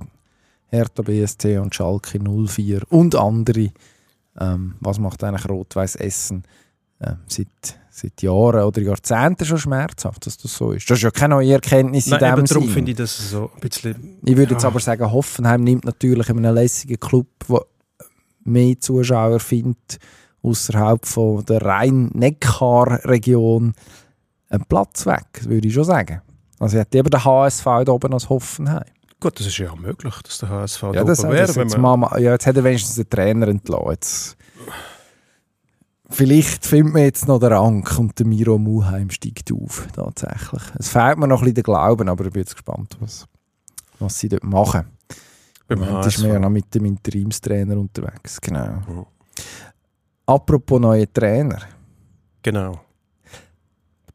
[0.69, 3.73] Hertha BSC und Schalke 04 und andere.
[4.39, 6.45] Ähm, was macht eigentlich Rot-Weiß Essen
[7.03, 7.49] ähm, seit,
[7.91, 10.89] seit Jahren oder Jahrzehnten schon schmerzhaft, dass das so ist?
[10.91, 12.73] Das ist ja keine neue Erkenntnis in Nein, dem eben darum Sinn.
[12.75, 14.19] finde ich das so ein bisschen...
[14.25, 14.69] Ich würde jetzt Ja.
[14.69, 17.65] aber sagen, Hoffenheim nimmt natürlich in einem lässigen Club, der
[18.45, 19.99] mehr Zuschauer findet,
[20.43, 21.61] außerhalb von der
[22.61, 23.75] Rhein-Neckar-Region,
[24.49, 26.23] einen Platz weg, würde ich schon sagen.
[26.59, 28.85] Also ich hätte eben den HSV da oben als Hoffenheim.
[29.21, 31.53] Gut, das ist ja auch möglich, dass der HSV Ja, da oben wäre.
[31.53, 33.91] jetzt man- mal, ja, jetzt hat er wenigstens den Trainer entlassen.
[33.91, 34.37] Jetzt,
[36.11, 39.87] vielleicht findet man jetzt noch den Rank und der Miro Muheim steigt auf.
[39.95, 40.63] Tatsächlich.
[40.79, 43.27] Es fehlt mir noch ein bisschen der Glauben, aber ich bin jetzt gespannt, was,
[43.99, 44.87] was sie dort machen.
[45.69, 46.43] beim Im Moment ist man ja HSV.
[46.43, 48.41] noch mit dem Interimstrainer unterwegs.
[48.41, 48.67] Genau.
[48.67, 49.07] Mhm.
[50.27, 51.61] Apropos neue Trainer.
[52.43, 52.81] Genau.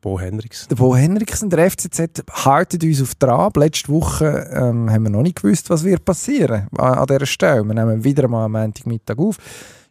[0.02, 0.68] Bo Henriks.
[0.68, 3.58] Der Bo Henriksen, der FCZ, haltet uns auf Trab.
[3.58, 7.64] Letzte Woche ähm, haben wir noch nicht gewusst, was wird passieren an, an dieser Stelle.
[7.64, 9.38] Wir nehmen wieder mal am Montagmittag auf.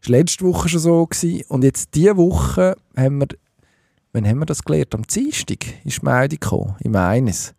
[0.05, 1.07] Das war letzte Woche schon so.
[1.07, 1.45] Gewesen.
[1.49, 3.29] Und jetzt diese Woche haben wir,
[4.12, 4.95] wann haben wir das gelernt?
[4.95, 7.55] Am Dienstag ist die Meldung gekommen, im Eines.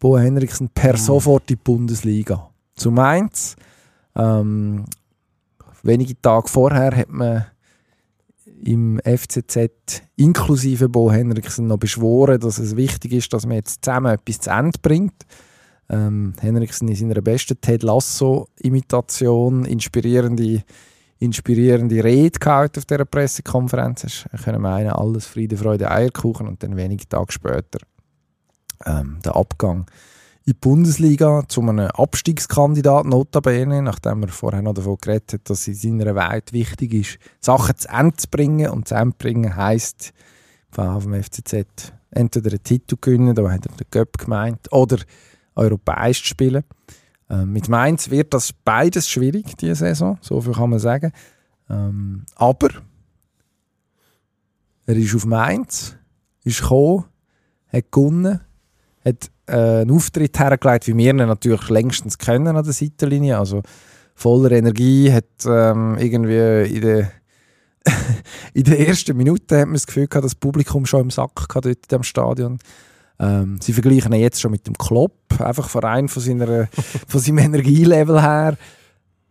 [0.00, 0.98] Bo Henriksen per Mhm.
[0.98, 2.50] sofort in die Bundesliga.
[2.74, 3.54] Zu Mainz.
[4.16, 4.86] Ähm,
[5.84, 7.46] wenige Tage vorher hat man
[8.64, 14.12] im FCZ inklusive Bo Henriksen noch beschworen, dass es wichtig ist, dass man jetzt zusammen
[14.14, 15.26] etwas zu Ende bringt.
[15.88, 20.64] Ähm, Henriksen in seiner besten Ted Lasso-Imitation inspirierende,
[21.18, 24.04] inspirierende Rede gehalten auf dieser Pressekonferenz.
[24.04, 27.80] Hast können meinen, alles Friede, Freude, Eierkuchen und dann wenige Tage später
[28.86, 29.86] ähm, der Abgang
[30.48, 35.68] in die Bundesliga zu einem Abstiegskandidat notabene, nachdem er vorher noch davon geredet hat, dass
[35.68, 38.70] es in seiner Welt wichtig ist, Sachen zu Ende zu bringen.
[38.70, 40.14] Und zu Ende bringen heisst
[40.70, 44.96] vom vom FCZ entweder einen Titel gewinnen, da hat er den Cup gemeint, oder
[45.54, 46.64] europäisch zu spielen.
[47.30, 51.12] Ähm, mit Mainz wird das beides schwierig, diese Saison, so viel kann man sagen.
[51.68, 52.70] Ähm, aber
[54.86, 55.96] er ist auf Mainz,
[56.44, 57.04] ist gekommen,
[57.70, 58.40] hat gewonnen,
[59.04, 63.38] hat äh, einen Auftritt hergelegt, wie wir ihn natürlich längstens kennen an der Seitenlinie.
[63.38, 63.62] Also
[64.14, 67.12] voller Energie, hat ähm, irgendwie in der,
[68.54, 71.66] in der ersten Minute hat man das Gefühl gehabt, das Publikum schon im Sack gehabt
[71.66, 72.58] dort in dem Stadion.
[73.20, 76.68] Ähm, sie vergleichen ihn jetzt schon mit dem Klopp, einfach von rein von, seiner,
[77.08, 78.56] von seinem Energielevel her.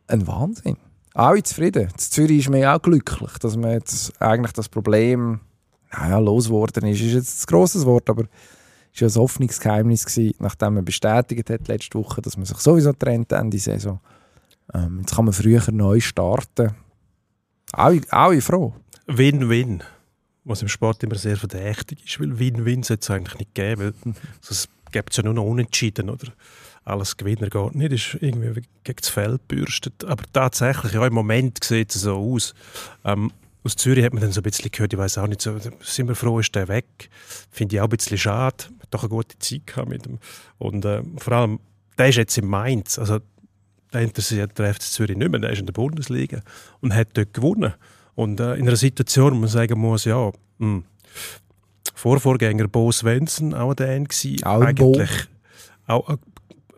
[0.07, 0.77] Ein Wahnsinn.
[1.13, 1.89] Alle zufrieden.
[1.89, 5.39] In Zürich ist man ja auch glücklich, dass man jetzt eigentlich das Problem
[5.91, 7.01] naja, losgeworden ist.
[7.01, 8.25] Ist jetzt ein grosses Wort, aber
[8.93, 12.57] es war ja ein Hoffnungsgeheimnis, gewesen, nachdem man bestätigt hat letzte Woche, dass man sich
[12.57, 13.99] sowieso trennt Ende Saison.
[14.73, 16.75] Ähm, jetzt kann man früher neu starten.
[17.71, 18.73] Alle, alle froh.
[19.07, 19.83] Win-Win.
[20.47, 24.13] Was im Sport immer sehr verdächtig ist, weil Win-Win sollte es eigentlich nicht geben, weil
[24.41, 26.31] sonst gibt es ja nur noch Unentschieden oder
[26.85, 30.05] alles Gewinner geht nicht, ist irgendwie gegen das Feld gebürstet.
[30.05, 32.53] Aber tatsächlich, ja, im Moment sieht es so aus.
[33.03, 33.31] Ähm,
[33.65, 36.07] aus Zürich hat man dann so ein bisschen gehört, ich weiß auch nicht, so, sind
[36.07, 37.09] wir froh, ist der weg.
[37.51, 38.63] Finde ich auch ein bisschen schade.
[38.79, 40.19] Hat doch eine gute Zeit gehabt mit ihm.
[40.57, 41.59] Und äh, vor allem,
[41.97, 42.97] der ist jetzt in Mainz.
[42.97, 43.19] Also,
[43.91, 45.41] der interessiert der FC Zürich nicht mehr.
[45.41, 46.39] Der ist in der Bundesliga
[46.79, 47.73] und hat dort gewonnen.
[48.17, 50.83] Und äh, in einer Situation, wo man sagen muss, ja, mh, hm,
[51.93, 53.89] Vorvorgänger Bo Svensson, auch der
[54.43, 55.27] Auch eigentlich.
[55.85, 56.17] Auch, äh,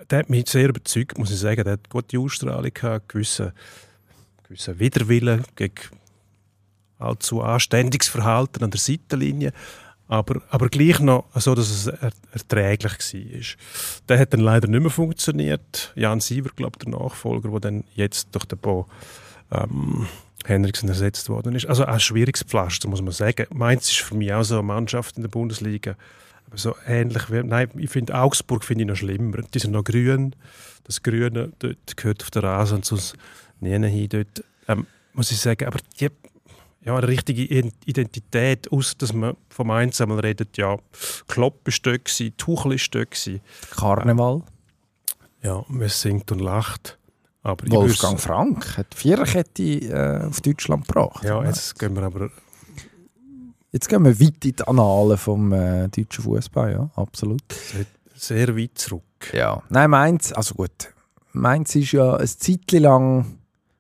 [0.10, 1.64] der hat mich sehr überzeugt, muss ich sagen.
[1.64, 3.54] Der hat gute Ausstrahlung gehabt, gewissen,
[4.44, 5.76] gewissen Widerwillen gegen
[6.98, 9.54] allzu anständiges Verhalten an der Seitenlinie.
[10.10, 14.02] Aber, aber gleich noch so, dass es er, erträglich war.
[14.10, 15.94] Der hat dann leider nicht mehr funktioniert.
[15.96, 18.88] Jan Siever, glaube ich, der Nachfolger, der dann jetzt durch den Bo
[19.52, 20.06] ähm,
[20.46, 21.66] Henriksen ersetzt worden ist.
[21.66, 23.48] Also ein schwieriges Pflaster, muss man sagen.
[23.54, 25.96] Mainz ist für mich auch so eine Mannschaft in der Bundesliga.
[26.48, 29.42] Aber so ähnlich wie, nein, ich finde Augsburg finde ich noch schlimmer.
[29.54, 30.36] Die sind noch grün.
[30.84, 33.16] Das Grüne dort gehört auf der Rasen und sonst
[33.60, 34.10] nie hin.
[34.10, 36.10] Dort ähm, muss ich sagen, aber die
[36.86, 40.78] ja, eine richtige Identität, aus dass man vom Mainz einmal redet, ja,
[41.28, 43.30] Klopp ist dort Tuchel ist dort.
[43.72, 44.44] Karneval.
[45.44, 46.99] Ja, man singt und lacht.
[47.42, 51.24] Aber Wolfgang Frank hat die Viererkette äh, auf Deutschland gebracht.
[51.24, 52.30] Ja, jetzt gehen wir aber
[53.72, 57.44] Jetzt gehen wir weit in die Annalen vom äh, deutschen Fußball, ja, absolut.
[58.16, 59.04] sehr weit zurück.
[59.32, 59.62] Ja.
[59.70, 60.92] Nein, Mainz, also gut.
[61.34, 63.38] Mainz ist ja ein Zeitchen lang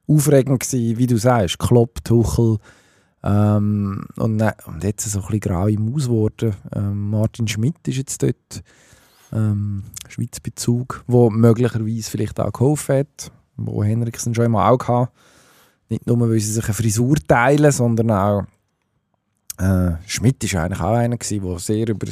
[0.07, 2.57] aufregend gewesen, wie du sagst, Klopp, Tuchel
[3.23, 6.55] ähm, und, ne- und jetzt so ein bisschen graue Maus geworden.
[6.75, 8.63] Ähm, Martin Schmidt ist jetzt dort,
[9.33, 13.31] ähm, Schweiz Bezug, wo möglicherweise vielleicht auch geholfen hat,
[13.65, 15.11] wo Henriksen schon immer auch hatte.
[15.89, 18.43] Nicht nur, weil sie sich eine Frisur teilen, sondern auch
[19.57, 22.07] äh, Schmidt ist eigentlich auch einer der sehr über,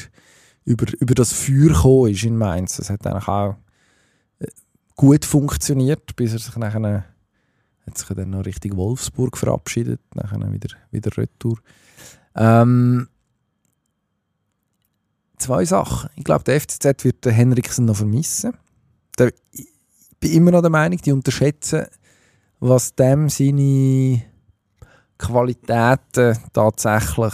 [0.66, 2.78] über, über das Feuer gekommen ist in Mainz.
[2.78, 3.56] Das hat eigentlich auch
[4.40, 4.48] äh,
[4.96, 7.06] gut funktioniert, bis er sich nachher
[7.86, 11.58] hat sich dann noch Richtung Wolfsburg verabschiedet, nachher wieder, wieder Retour.
[12.36, 13.08] Ähm,
[15.38, 16.10] zwei Sachen.
[16.16, 18.54] Ich glaube, der FCZ wird den Henriksen noch vermissen.
[19.18, 19.32] Der,
[20.20, 21.86] bin immer noch der Meinung, die unterschätzen,
[22.60, 24.24] was dem seine
[25.18, 27.34] Qualitäten tatsächlich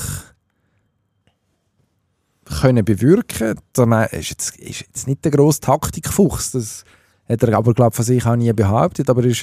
[2.60, 3.60] können bewirken.
[3.78, 6.84] Er ist jetzt, ist jetzt nicht der grosse Taktikfuchs, das
[7.28, 9.34] hat er aber glaub, von sich auch nie behauptet, aber er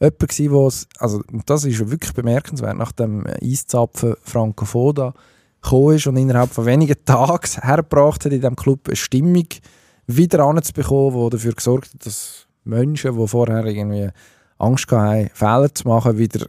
[0.00, 5.14] war jemand, wo's- also das ist wirklich bemerkenswert, nach dem Eiszapfen Franco Foda
[5.62, 9.46] gekommen ist und innerhalb von wenigen Tagen hergebracht hat, in diesem Club eine Stimmung
[10.08, 14.10] wieder anzubekommen, die dafür gesorgt hat, dass Menschen, die vorher irgendwie
[14.58, 16.48] Angst hatten, Fehler zu machen, wieder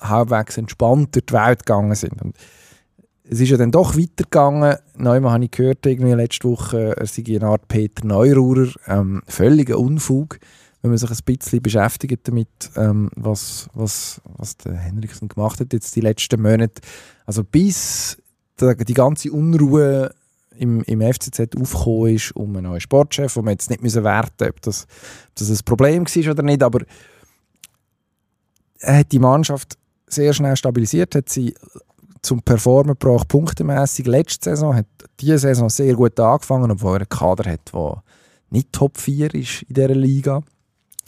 [0.00, 2.20] halbwegs entspannt durch die Welt gegangen sind.
[2.22, 2.36] Und
[3.24, 4.76] es ist ja dann doch weitergegangen.
[4.96, 8.72] Neumann habe ich gehört, irgendwie letzte Woche, er sei eine Art Peter Neururer.
[8.86, 10.38] Ähm, völliger Unfug,
[10.82, 15.72] wenn man sich ein bisschen beschäftigt damit, ähm, was, was, was der Henriksen gemacht hat
[15.72, 16.80] jetzt die letzten Monate.
[17.26, 18.16] Also bis
[18.60, 20.10] die ganze Unruhe
[20.58, 24.48] im, im FCZ aufgekommen ist um einen neuen Sportchef, wo man jetzt nicht müssen werten
[24.48, 24.84] ob das,
[25.28, 26.80] ob das ein Problem war oder nicht, aber
[28.80, 31.54] er hat die Mannschaft sehr schnell stabilisiert, hat sie
[32.22, 34.06] zum Performen gebracht, punktemässig.
[34.06, 34.86] Letzte Saison hat
[35.20, 38.02] diese Saison sehr gut angefangen, obwohl er einen Kader hat, der
[38.50, 40.42] nicht Top 4 ist in dieser Liga.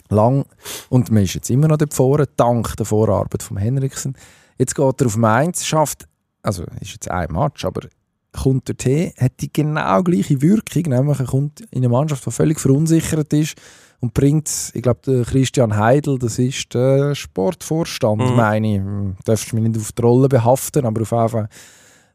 [0.09, 0.45] Lang.
[0.89, 4.17] Und man ist jetzt immer noch dort vorne, dank der Vorarbeit von Henriksen.
[4.57, 6.05] Jetzt geht er auf Mainz, schafft,
[6.43, 7.87] also ist jetzt ein Match, aber
[8.31, 12.59] kommt dorthin, hat die genau gleiche Wirkung, nämlich er kommt in eine Mannschaft, die völlig
[12.59, 13.55] verunsichert ist
[13.99, 18.35] und bringt, ich glaube, der Christian Heidel, das ist der Sportvorstand, Mhm.
[18.35, 21.49] meine ich, Hm, darfst du mich nicht auf die Rolle behaften, aber auf jeden Fall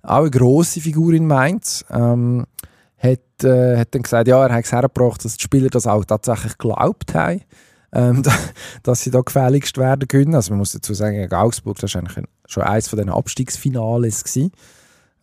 [0.02, 1.84] auch eine grosse Figur in Mainz.
[1.90, 2.46] Ähm,
[2.98, 6.04] hat, äh, hat dann gesagt, ja, er hat es hergebracht, dass die Spieler das auch
[6.04, 7.42] tatsächlich geglaubt haben,
[7.92, 8.32] ähm, da-
[8.82, 10.34] dass sie da gefälligst werden können.
[10.34, 14.24] Also man muss dazu sagen, gegen Augsburg, das war eigentlich schon eines von den Abstiegsfinales.
[14.24, 14.50] Gewesen.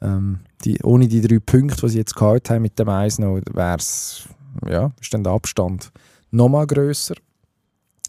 [0.04, 3.39] Ähm, die, ohne die drei Punkte, die sie jetzt gehabt haben mit dem 1 noch,
[3.52, 4.28] wär's,
[4.70, 5.92] ja, ist dann der Abstand
[6.32, 7.16] nochmal grösser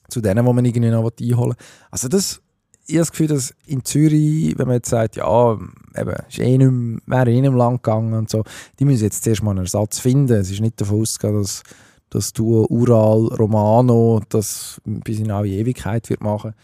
[0.09, 1.67] zu denen, die man irgendwie noch einholen will.
[1.91, 2.41] Also das,
[2.87, 6.59] ich habe das Gefühl, dass in Zürich, wenn man jetzt sagt, ja, eben, ist eh
[6.59, 8.45] nicht mehr, wäre eh nicht mehr lang gegangen und so,
[8.79, 10.35] die müssen jetzt zuerst mal einen Ersatz finden.
[10.35, 11.63] Es ist nicht davon auszugehen, dass
[12.11, 16.55] das Duo Ural Romano das bis in alle Ewigkeit wird machen.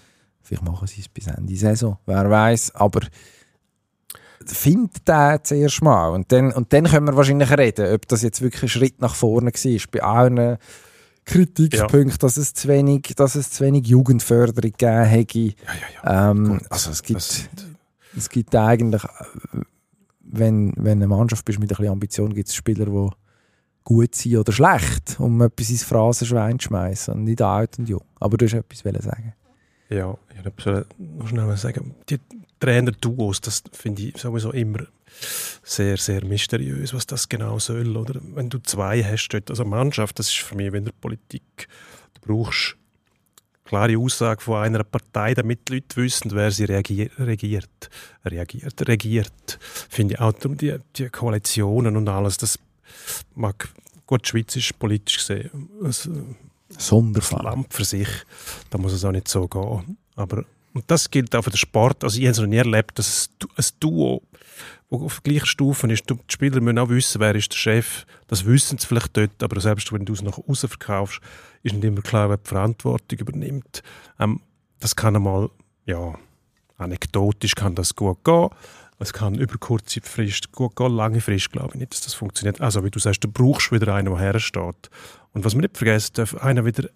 [0.42, 2.74] Vielleicht machen sie es bis Ende Saison, wer weiß.
[2.74, 3.00] Aber
[4.46, 6.08] findet den zuerst mal.
[6.08, 9.14] Und dann, und dann können wir wahrscheinlich reden, ob das jetzt wirklich ein Schritt nach
[9.14, 9.80] vorne war.
[9.92, 10.58] Bei allen
[11.24, 15.38] Kritikpunkten, dass, es zu wenig, dass es zu wenig Jugendförderung gegeben hätte.
[15.38, 16.30] Ja, ja, ja.
[16.30, 17.50] Ähm, also es gibt,
[18.16, 19.02] es gibt eigentlich,
[20.20, 23.08] wenn, wenn eine Mannschaft bist mit ein bisschen Ambition, gibt es Spieler, die
[23.84, 27.22] gut sind oder schlecht, um etwas ins Phrasenschwein zu schmeißen.
[27.22, 28.04] Nicht alt und jung.
[28.18, 29.34] Aber du hast etwas sagen.
[29.90, 32.18] Ja, ich wollte noch schnell sagen, die
[32.60, 34.86] Trainer-Duos, das finde ich sowieso immer
[35.64, 37.96] sehr, sehr mysteriös, was das genau soll.
[37.96, 41.66] Oder wenn du zwei hast, also Mannschaft, das ist für mich wie in der Politik.
[42.14, 42.76] Du brauchst
[43.64, 47.90] klare Aussage von einer Partei, damit die Leute wissen, wer sie reagiert, regiert.
[48.24, 49.58] Reagiert, regiert.
[49.60, 52.58] Finde ich auch die, die Koalitionen und alles, das
[53.34, 53.68] mag
[54.06, 55.50] gut, die Schweiz ist politisch gesehen
[55.82, 56.36] ein
[56.76, 57.42] Sonderfall.
[57.42, 58.08] Land für sich.
[58.70, 59.96] Da muss es auch nicht so gehen.
[60.16, 62.04] Aber und das gilt auch für den Sport.
[62.04, 64.22] Also ich habe es noch nie erlebt, dass ein Duo,
[64.88, 68.04] auf gleicher Stufe ist, die Spieler müssen auch wissen, wer ist der Chef.
[68.26, 71.20] Das wissen sie vielleicht dort, aber selbst wenn du es nach außen verkaufst,
[71.62, 73.82] ist nicht immer klar, wer die Verantwortung übernimmt.
[74.18, 74.40] Ähm,
[74.80, 75.50] das kann einmal,
[75.86, 76.14] ja,
[76.76, 78.48] anekdotisch kann das gut gehen.
[78.98, 82.60] Es kann über kurze Frist gut gehen, lange Frist glaube ich nicht, dass das funktioniert.
[82.60, 84.90] Also wie du sagst, du brauchst wieder einen, der hersteht.
[85.32, 86.88] Und was man nicht vergessen darf, einer wieder,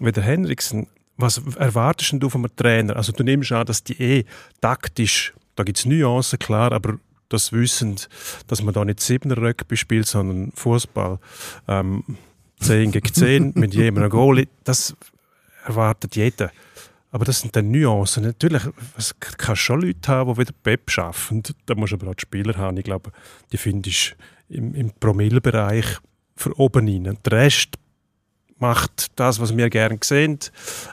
[0.00, 2.96] wie der Henriksen, was erwartest du von einem Trainer?
[2.96, 4.24] Also du nimmst an, dass die eh
[4.60, 7.96] taktisch, da gibt es Nuancen, klar, aber das Wissen,
[8.46, 11.18] dass man da nicht Siebener Rugby spielt, sondern Fußball,
[11.68, 12.04] ähm,
[12.60, 14.96] 10 gegen 10 mit jedem Goal, das
[15.64, 16.50] erwartet jeder.
[17.10, 18.24] Aber das sind dann Nuancen.
[18.24, 18.62] Natürlich
[18.96, 21.44] es kann schon Leute haben, die wieder Pep schaffen.
[21.64, 22.76] Da musst du aber auch die Spieler haben.
[22.76, 23.12] Ich glaube,
[23.52, 24.16] die findest
[24.48, 25.98] du im, im Promillebereich
[26.36, 27.18] für oben rein.
[27.24, 27.76] Der Rest
[28.58, 30.38] macht das, was wir gerne sehen.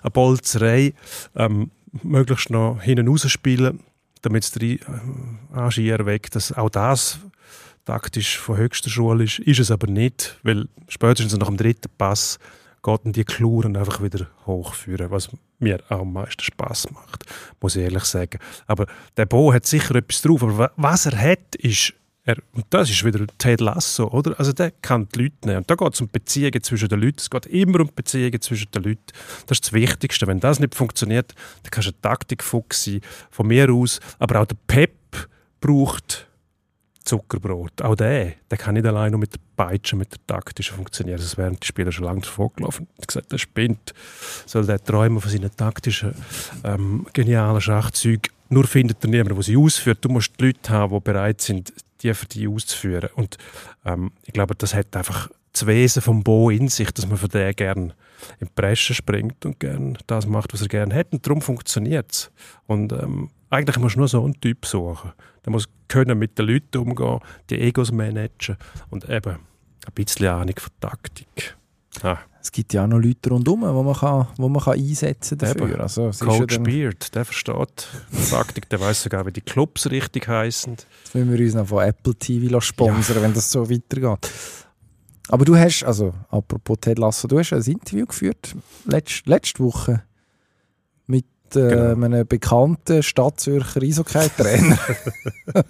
[0.01, 0.93] Eine Bolzerei.
[1.36, 1.71] Ähm,
[2.04, 3.82] möglichst noch hinten rausspielen,
[4.21, 4.77] damit es der
[5.54, 7.19] Angier weg, dass auch das
[7.86, 9.39] taktisch von höchster Schule ist.
[9.39, 12.39] Ist es aber nicht, weil spätestens nach dem dritten Pass
[12.84, 17.25] geht die Kluren einfach wieder hochführen, was mir auch am meisten Spass macht,
[17.60, 18.39] muss ich ehrlich sagen.
[18.65, 22.89] Aber der Bo hat sicher etwas drauf, aber was er hat, ist er, und das
[22.89, 24.39] ist wieder Ted Lasso, oder?
[24.39, 25.57] Also der kann die Leute nehmen.
[25.60, 27.17] Und da geht es um Beziehungen zwischen den Leuten.
[27.17, 29.05] Es geht immer um Beziehungen zwischen den Leuten.
[29.47, 30.27] Das ist das Wichtigste.
[30.27, 33.99] Wenn das nicht funktioniert, dann kannst du ein Taktikfuchs sein, von mir aus.
[34.19, 35.29] Aber auch der Pep
[35.60, 36.27] braucht
[37.03, 37.81] Zuckerbrot.
[37.81, 41.17] Auch der, der kann nicht allein nur mit der Peitsche, mit der taktischen funktionieren.
[41.17, 42.88] Das wären die Spieler schon lange davon gelaufen.
[42.99, 43.93] Ich gesagt, der spinnt.
[44.45, 46.13] Soll der träumen von seinen taktischen,
[46.63, 48.31] ähm, genialen Schachzeugen.
[48.49, 49.99] Nur findet er niemanden, der sie ausführt.
[50.01, 53.09] Du musst die Leute haben, die bereit sind, die für dich auszuführen.
[53.15, 53.37] Und
[53.85, 57.29] ähm, ich glaube, das hat einfach das Wesen vom Bo in sich, dass man von
[57.29, 57.93] dem gerne
[58.39, 61.11] in die Presse springt und gerne das macht, was er gerne hat.
[61.11, 62.31] Und darum funktioniert es.
[62.67, 65.11] Und ähm, eigentlich musst du nur so einen Typ suchen.
[65.43, 68.57] Der muss können mit den Leuten umgehen, die Egos managen
[68.89, 69.31] und eben
[69.85, 71.57] ein bisschen Ahnung von Taktik.
[72.01, 72.19] Ah.
[72.41, 75.54] Es gibt ja auch noch Leute rundherum, die man, kann, wo man kann einsetzen kann
[75.54, 75.80] dafür.
[75.80, 77.88] Also, Coach ja Beard, der versteht
[78.30, 80.73] Taktik, der weiß sogar, wie die Clubs richtig heißen.
[80.73, 83.21] Jetzt müssen wir uns noch von Apple TV sponsern, ja.
[83.21, 84.32] wenn das so weitergeht.
[85.30, 90.04] Aber du hast, also apropos Ted Lasso, du hast ein Interview geführt letzte, letzte Woche
[91.06, 91.25] mit
[91.56, 92.06] äh, genau.
[92.06, 94.80] einem bekannten Stadtzürcher Eishockey-Trainer.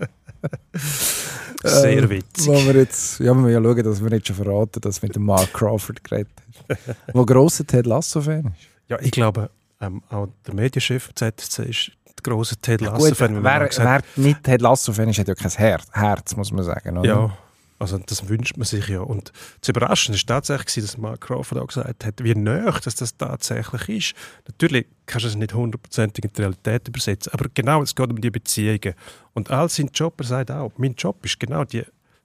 [1.63, 2.47] Sehr witzig.
[2.47, 5.15] Äh, wo wir jetzt, ja, wir ja schauen, dass wir nicht schon verraten, dass mit
[5.15, 6.31] dem Mark Crawford geredet
[6.67, 6.79] hast.
[7.13, 8.67] wo grosser Ted Lasso-Fan ist.
[8.87, 13.35] Ja, ich glaube, ähm, auch der Medienchef ZSC ist der grosse Ted Lasso-Fan.
[13.35, 16.97] Ja, wer, wer, nicht Ted Lasso-Fan ist, hat ja kein Herz, Herz muss man sagen.
[16.97, 17.07] Oder?
[17.07, 17.37] Ja,
[17.81, 18.99] also das wünscht man sich ja.
[19.01, 23.17] Und das Überraschende war tatsächlich, dass Mark Crawford auch gesagt hat, wie nah dass das
[23.17, 24.15] tatsächlich ist.
[24.47, 28.21] Natürlich kannst du es nicht hundertprozentig in die Realität übersetzen, aber genau, es geht um
[28.21, 28.93] die Beziehungen.
[29.33, 31.83] Und all sein Job, er sagt auch, mein Job ist genau, die,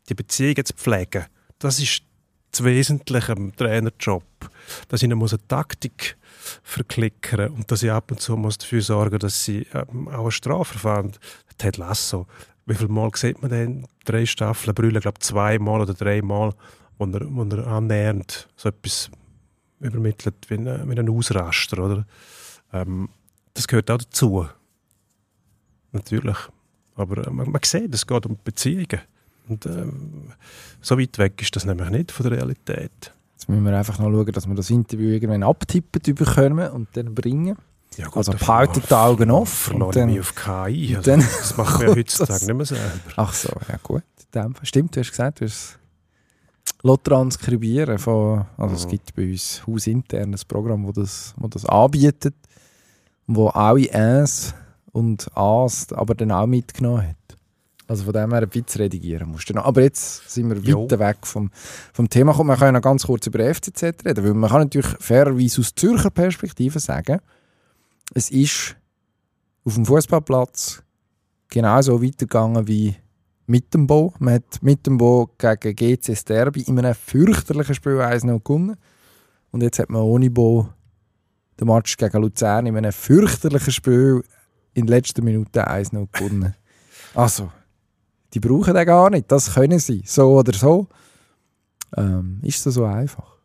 [0.09, 1.25] die Beziehungen zu pflegen.
[1.59, 2.03] Das ist
[2.53, 4.25] das Wesentliche am Trainerjob.
[4.89, 6.19] Dass ich muss eine Taktik
[6.63, 10.31] verklickern und dass ich ab und zu muss dafür sorgen dass sie ähm, auch eine
[10.33, 11.13] Strafe fahren.
[11.59, 12.27] Ted Lasso
[12.67, 15.01] wie viele Mal sieht man denn drei Staffeln Brüllen?
[15.01, 16.53] Glaube zweimal oder dreimal,
[16.99, 19.11] wo er, wo er annähernd so etwas
[19.81, 21.85] übermittelt wie ein, wie ein Ausraster.
[21.85, 22.07] Oder?
[22.73, 23.09] Ähm,
[23.55, 24.47] das gehört auch dazu.
[25.93, 26.37] Natürlich.
[26.97, 29.01] Aber äh, man, man sieht, es geht um Beziehungen.
[29.49, 30.33] Und ähm,
[30.81, 33.13] so weit weg ist das nämlich nicht von der Realität.
[33.33, 37.15] Jetzt müssen wir einfach noch schauen, dass wir das Interview irgendwann abtippen bekommen und dann
[37.15, 37.57] bringen.
[37.97, 39.79] Ja, gut, also behalten die Augen offen.
[39.79, 40.97] Verlor mich auf KI.
[40.97, 42.83] Also, das machen wir heutzutage nicht mehr selber.
[43.17, 44.03] Ach so, ja gut.
[44.63, 45.79] Stimmt, du hast gesagt, du hast
[47.03, 48.77] transkribieren von, also mhm.
[48.77, 52.35] es gibt bei uns hausintern ein Programm, das, das, das anbietet,
[53.27, 54.55] wo alle Äs
[54.93, 57.17] und As aber dann auch mitgenommen hat.
[57.89, 59.65] Also von dem her ein bisschen redigieren musst du noch.
[59.65, 60.85] Aber jetzt sind wir jo.
[60.85, 61.51] weiter weg vom,
[61.93, 62.33] vom Thema.
[62.35, 65.75] Komm, wir können noch ganz kurz über FCZ reden, weil man kann natürlich fairerweise aus
[65.75, 67.21] Zürcher Perspektive sagen,
[68.15, 68.77] es ist
[69.65, 70.83] auf dem Fußballplatz
[71.49, 72.97] genauso weitergegangen wie
[73.47, 74.13] mit dem Bo.
[74.19, 78.77] Man hat mit dem Bo gegen GC Derby in einem fürchterlichen Spiel 1 noch gewonnen.
[79.51, 80.69] Und jetzt hat man ohne Bo
[81.59, 84.23] den Match gegen Luzern in einem fürchterlichen Spiel
[84.75, 86.55] in der letzten Minute 1 noch gewonnen.
[87.15, 87.51] Also,
[88.35, 90.87] die brauchen den gar nicht, das können sie, so oder so.
[91.97, 93.37] Ähm, ist das so einfach?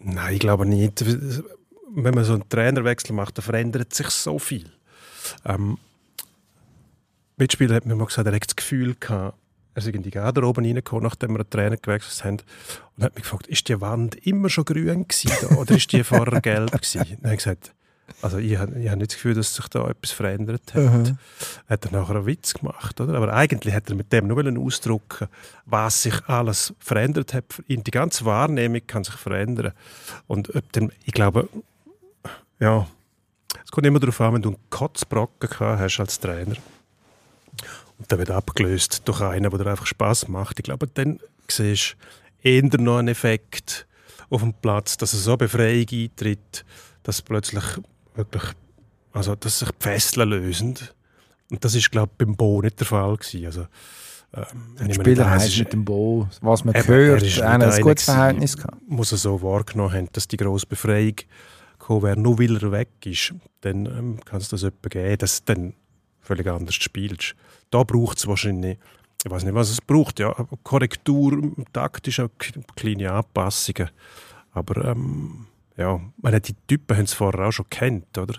[0.00, 1.04] Nein, ich glaube nicht.
[1.94, 4.70] Wenn man so einen Trainerwechsel macht, dann verändert sich so viel.
[5.44, 5.78] Ähm,
[7.36, 9.36] Mitspieler hat mir mal gesagt, er hat das Gefühl gehabt,
[9.74, 12.38] er sei in die Garderobe reingekommen, nachdem wir einen Trainer gewechselt haben,
[12.96, 16.40] und hat mich gefragt, ist die Wand immer schon grün gewesen oder ist die vorher
[16.42, 16.98] gelb gewesen?
[16.98, 17.72] Dann habe ich gesagt,
[18.22, 20.82] also ich habe, habe nicht das Gefühl, dass sich da etwas verändert hat.
[20.82, 21.18] Mhm.
[21.68, 23.14] Hat er nachher einen Witz gemacht, oder?
[23.14, 25.28] Aber eigentlich hat er mit dem nur ausdrücken,
[25.66, 27.62] was sich alles verändert hat.
[27.68, 29.72] In die ganze Wahrnehmung kann sich verändern.
[30.26, 31.48] Und ob dann, ich glaube,
[32.60, 32.86] ja,
[33.64, 36.56] es kommt immer darauf an, wenn du einen Kotzbrocken hast als Trainer
[37.98, 40.58] und der wird abgelöst durch einen, der dir einfach Spaß macht.
[40.58, 41.96] Ich glaube, dann siehst
[42.42, 43.86] du eher noch einen Effekt
[44.30, 46.64] auf dem Platz, dass er so Befreiung eintritt,
[47.02, 47.64] dass plötzlich
[48.14, 48.44] wirklich,
[49.12, 50.78] also dass sich die Fesseln lösen.
[51.50, 53.46] Und das ist, glaube ich, beim Bo nicht der Fall gewesen.
[53.46, 53.66] Also,
[54.34, 58.04] ähm, Spieler heißt mit dem Bo, was man Eben, hört, er ist er ein gutes
[58.04, 58.76] Verhältnis gehabt.
[58.86, 61.14] Muss er so wahrgenommen haben, dass die grosse Befreiung
[61.88, 63.34] gekommen wäre, nur weil er weg ist.
[63.62, 65.74] Dann ähm, kann es das jemanden geben, dass du dann
[66.20, 67.34] völlig anders spielst.
[67.70, 68.78] Da braucht es wahrscheinlich,
[69.24, 73.90] ich weiß nicht, was es braucht, ja, Korrektur, taktische, k- kleine Anpassungen.
[74.52, 75.46] Aber ähm,
[75.76, 78.34] ja, meine, die Typen haben es vorher auch schon kennt, oder?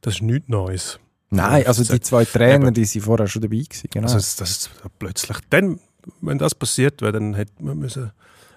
[0.00, 0.98] Das ist nichts Neues.
[1.30, 2.02] Nein, also die Eben.
[2.02, 3.88] zwei Trainer, die sind vorher schon dabei gewesen.
[3.90, 4.04] Genau.
[4.04, 5.80] Also das, das plötzlich, dann,
[6.20, 8.12] wenn das passiert wäre, dann hätte man müssen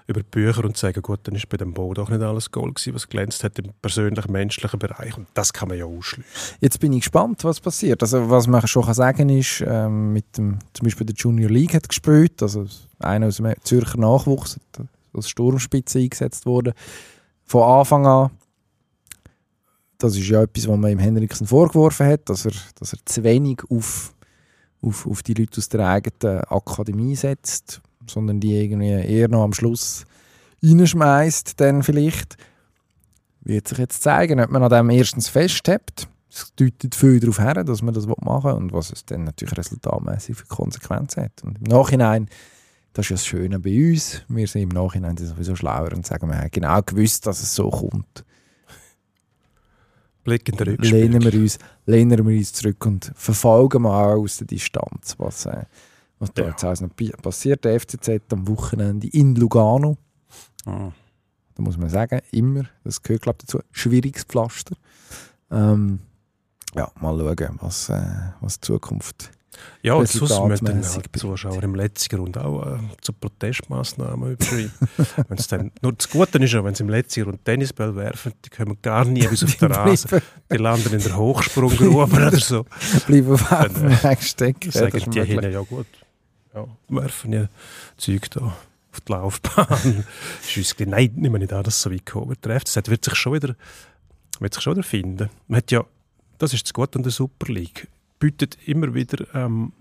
[0.08, 2.76] über die Bücher und sagen, gut, dann ist bei dem Bo doch nicht alles Gold
[2.76, 5.18] gewesen, was glänzt hat im persönlichen, menschlichen Bereich.
[5.18, 6.56] Und das kann man ja ausschließen.
[6.62, 8.02] Jetzt bin ich gespannt, was passiert.
[8.02, 11.74] Also was man schon kann sagen ist, ähm, mit dem, zum Beispiel der Junior League
[11.74, 12.66] hat gespielt, also
[13.00, 14.58] einer aus dem Zürcher Nachwuchs,
[15.14, 16.74] als Sturmspitze eingesetzt worden.
[17.44, 18.32] Von Anfang an,
[19.98, 23.24] das ist ja etwas, was man ihm Henriksen vorgeworfen hat, dass er, dass er zu
[23.24, 24.14] wenig auf,
[24.82, 29.54] auf, auf die Leute aus der eigenen Akademie setzt, sondern die irgendwie eher noch am
[29.54, 30.06] Schluss
[30.64, 32.38] reinschmeißt, dann vielleicht.
[33.42, 36.10] Wird sich jetzt zeigen, ob man an dem erstens festhält.
[36.30, 39.58] Es deutet viel darauf her, dass man das machen will und was es dann natürlich
[39.58, 41.44] resultatmäßig für Konsequenzen hat.
[41.44, 42.28] Und im Nachhinein,
[42.92, 46.28] das ist ja das Schöne bei uns, wir sind im Nachhinein sowieso schlauer und sagen,
[46.28, 48.26] wir haben genau gewusst, dass es so kommt.
[50.26, 50.98] Blick in den Rückspiel.
[50.98, 55.64] Lehnen wir, uns, lehnen wir uns zurück und verfolgen mal aus der Distanz, was, äh,
[56.20, 56.50] was da Ja.
[56.50, 56.90] jetzt alles noch
[57.22, 57.66] passiert.
[57.66, 59.98] Der FCZ am Wochenende in Lugano.
[60.66, 60.92] Ah.
[61.56, 64.76] Da muss man sagen, immer, das gehört glaube ich dazu, schwieriges Pflaster.
[65.50, 66.00] Ähm,
[66.76, 68.02] ja, mal schauen, was, äh,
[68.42, 69.32] was die Zukunft
[69.82, 74.72] Ja, und sonst müssen resultatmäßig die Zuschauer im letzten Grund auch äh, zu Protestmaßnahmen überschreiben.
[75.30, 78.50] Wenn's dann, nur das Gute ist ja, wenn sie im letzten Grund Tennisball werfen, die
[78.50, 80.22] kommen gar nie bis auf den Rasen.
[80.52, 82.66] Die landen in der Hochsprunggrube oder so.
[83.08, 84.70] bleiben auf dem äh, Weg stecken.
[84.72, 85.88] Ja, das sagen die hin, ja gut,
[86.58, 87.50] ja, werfen ja
[87.98, 88.42] Zeug da
[88.92, 90.06] auf die Laufbahn.
[90.42, 92.46] ist uns gleich- Nein, nehmen wir nicht an, dass es so weit gekommen wird.
[92.46, 93.56] Der FCZ wird sich schon wieder,
[94.40, 95.30] wird sich schon wieder finden.
[95.48, 95.86] Man hat ja,
[96.38, 97.88] das ist das Gute an der Super League,
[98.20, 99.72] bietet immer wieder ähm,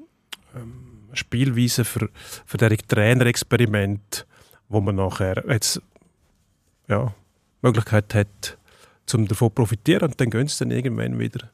[0.55, 2.11] ähm, Spielweisen für,
[2.45, 4.27] für diese Trainerexperiment,
[4.69, 5.81] wo man nachher jetzt
[6.89, 7.15] ja,
[7.63, 8.59] Möglichkeit hat,
[9.07, 11.51] zum davon zu profitieren und dann gehen sie dann irgendwann wieder.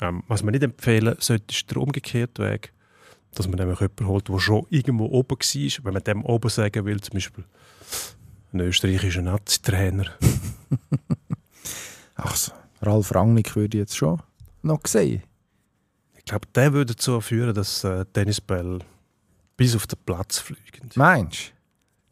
[0.00, 2.72] Ähm, was man nicht empfehlen sollte, ist der umgekehrte Weg,
[3.34, 5.84] dass man nämlich jemanden holt, der schon irgendwo oben war.
[5.84, 7.44] Wenn man dem oben sagen will, zum Beispiel
[8.52, 10.06] ein österreichischer Nazi-Trainer.
[12.16, 14.20] Ach so, Ralf Rangnick würde ich jetzt schon
[14.62, 15.22] noch sehen.
[16.16, 18.80] Ich glaube, der würde dazu führen, dass äh, Tennisbälle
[19.56, 20.90] bis auf den Platz fliegen.
[20.94, 21.52] Meinst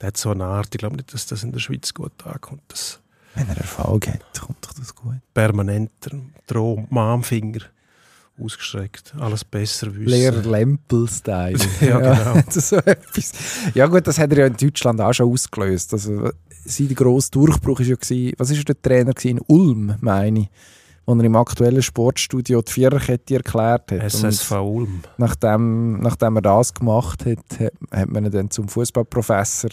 [0.01, 2.63] Der hat so eine Art, ich glaube nicht, dass das in der Schweiz gut ankommt.
[2.69, 3.01] Das
[3.35, 3.41] du?
[3.41, 5.17] Wenn er Erfolg hat, kommt doch das gut.
[5.35, 6.11] permanenter
[6.47, 7.61] Droh, Mahmfinger
[8.43, 10.07] ausgestreckt, alles besser wissen.
[10.09, 11.59] Lehrer Lempel-Style.
[11.81, 12.43] Ja, genau.
[12.51, 13.33] so etwas.
[13.75, 15.93] Ja gut, das hat er ja in Deutschland auch schon ausgelöst.
[15.93, 16.31] Also,
[16.65, 19.39] sein grosser Durchbruch war ja, gewesen, was war der Trainer gewesen?
[19.39, 20.49] in Ulm, meine ich,
[21.07, 24.03] wo er im aktuellen Sportstudio die Viererkette erklärt hat.
[24.03, 25.01] SSV Ulm.
[25.17, 29.71] nachdem, nachdem er das gemacht hat, hat, hat man ihn dann zum Fußballprofessor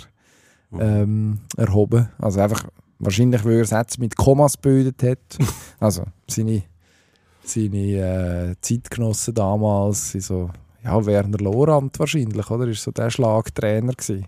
[0.72, 0.80] Mhm.
[0.82, 2.10] ähm, erhoben.
[2.18, 2.66] Also einfach,
[3.00, 5.20] wahrscheinlich, weil er Sätze mit Kommas gebildet hat.
[5.80, 6.64] also seine,
[7.48, 10.50] seine äh, Zeitgenossen damals so,
[10.84, 12.68] ja, Werner Lorand wahrscheinlich, oder?
[12.68, 14.28] Ist so der Schlagtrainer gewesen.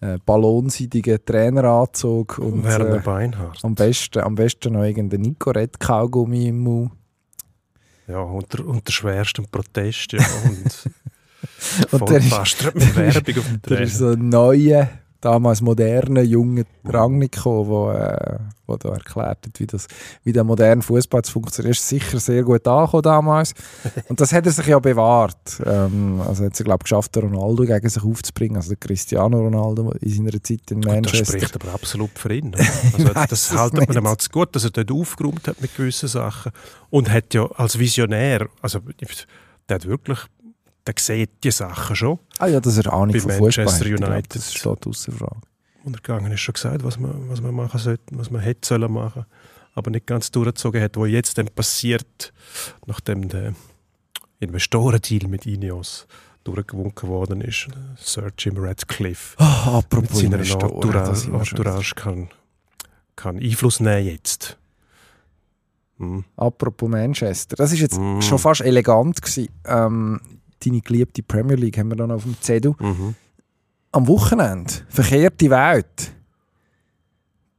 [0.00, 3.64] Äh, ballonseidiger Traineranzug und Werner äh, Beinhardt.
[3.64, 6.90] am besten, am besten noch irgendein Nicorette-Kaugummi im Mund.
[8.06, 10.12] Ja, unter, unter schwerstem Protest.
[10.12, 10.90] Ja, und
[11.92, 13.80] Und voll der ist- mit Werbung auf dem Der Trainer.
[13.82, 14.88] ist so ein neuer,
[15.26, 19.86] damals modernen, jungen Rangnico, der äh, wo da erklärt hat, wie, das,
[20.24, 21.76] wie der moderne Fußball funktioniert.
[21.76, 23.54] Ist sicher sehr gut angekommen damals.
[24.08, 25.62] Und das hat er sich ja bewahrt.
[25.64, 28.56] Ähm, also hat es, glaube ich, geschafft, Ronaldo gegen sich aufzubringen.
[28.56, 31.18] Also Cristiano Ronaldo in seiner Zeit in Manchester.
[31.18, 32.54] Das spricht aber absolut für ihn.
[32.54, 36.08] Also das haltet man ihm auch zu gut, dass er dort aufgeräumt hat mit gewissen
[36.08, 36.52] Sachen.
[36.90, 38.80] Und hat ja als Visionär, also
[39.68, 40.18] der hat wirklich
[40.86, 42.18] der sieht die Sachen schon.
[42.38, 44.34] Ah ja, dass er Ahnung Bei von Fußball Manchester glaube, United.
[44.36, 45.40] Das steht außer Frage.
[45.84, 49.24] untergegangen ist, schon gesagt, was man, was man machen sollte, was man hätte sollen machen,
[49.74, 52.32] aber nicht ganz durchgezogen hat, was jetzt dann passiert,
[52.86, 53.54] nachdem der
[54.40, 56.06] Investorendeal mit Ineos
[56.44, 57.68] durchgewunken worden ist.
[57.96, 61.26] Sir Jim Radcliffe Ah, mit apropos seiner Investoren, da Entourage.
[61.50, 62.28] Entourage kann,
[63.16, 64.56] kann Einfluss nehmen jetzt.
[65.98, 66.24] Hm.
[66.36, 67.56] Apropos Manchester.
[67.56, 68.20] Das ist jetzt Mm.
[68.20, 69.48] schon fast elegant gewesen.
[69.64, 70.20] Ähm,
[70.66, 72.74] deine geliebte Premier League haben wir dann auf dem Zettel.
[72.80, 73.14] Mhm.
[73.92, 76.12] Am Wochenende, verkehrte Welt.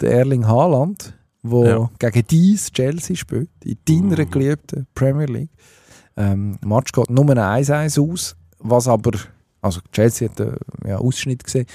[0.02, 1.90] Der Erling Haaland, der Ja.
[2.12, 4.32] gegen dies Chelsea spielt, in deiner Mhm.
[4.32, 5.50] geliebten Premier League.
[6.16, 9.12] Ähm, der Match geht nur 1-1 aus, was aber,
[9.62, 11.66] also Chelsea hat einen ja, Ausschnitt gesehen,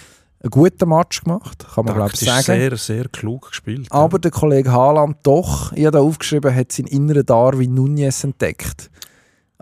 [0.40, 2.42] einen guten Match gemacht, kann man glaube ich sagen.
[2.42, 3.86] sehr, sehr klug gespielt.
[3.90, 8.90] Aber der Kollege Haaland doch, ich habe da aufgeschrieben, hat seinen inneren Darwin Nunez entdeckt.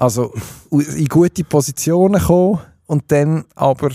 [0.00, 0.32] Also
[0.70, 3.90] in gute Positionen gekommen und dann aber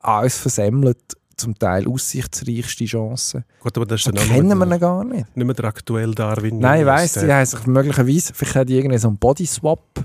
[0.00, 0.98] alles versemmelt,
[1.36, 3.44] zum Teil aussichtsreichste Chancen.
[3.60, 5.36] Gut, aber das ist dann kennen wir ihn gar nicht.
[5.36, 6.58] nicht mehr der aktuelle Darwin.
[6.58, 10.04] Nein, ich weiss, der- haben sich möglicherweise, vielleicht hat die irgendwie so einen Bodyswap,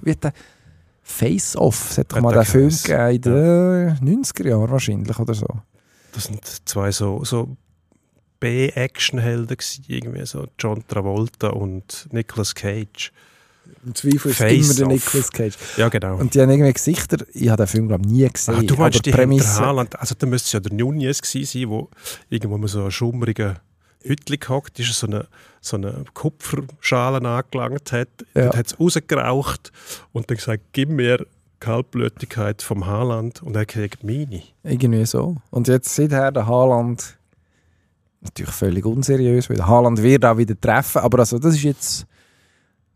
[1.02, 5.34] Face-Off, es hat doch mal der den Film gegeben, in den 90er Jahren wahrscheinlich oder
[5.34, 5.48] so.
[6.14, 7.58] Das sind zwei so, so
[8.40, 9.58] B-Action-Helden
[9.88, 13.12] irgendwie so John Travolta und Nicolas Cage.
[13.86, 14.88] Im Zweifel ist Face immer der.
[14.88, 15.56] Nicolas Cage.
[15.78, 16.18] Ja, genau.
[16.18, 18.56] Und die haben irgendwie Gesichter, ich habe den Film glaube nie gesehen.
[18.56, 21.46] Ah, du meinst, aber die Prämisse, Haaland, also da müsste es ja der Nunez gewesen
[21.62, 21.90] sein, wo
[22.30, 23.60] irgendwo mal so einen schummrigen
[24.02, 25.28] Hütli gehockt ist, so eine,
[25.62, 28.48] so eine Kupferschale angelangt hat, Ja.
[28.50, 29.72] dann hat es rausgeraucht
[30.12, 31.26] und dann gesagt, gib mir
[31.60, 34.44] Kaltblütigkeit vom Haaland und er kriegt meine.
[34.64, 35.38] Irgendwie so.
[35.50, 37.18] Und jetzt seither der Haaland
[38.22, 42.06] natürlich völlig unseriös, weil der Haaland wird auch wieder treffen, aber also das ist jetzt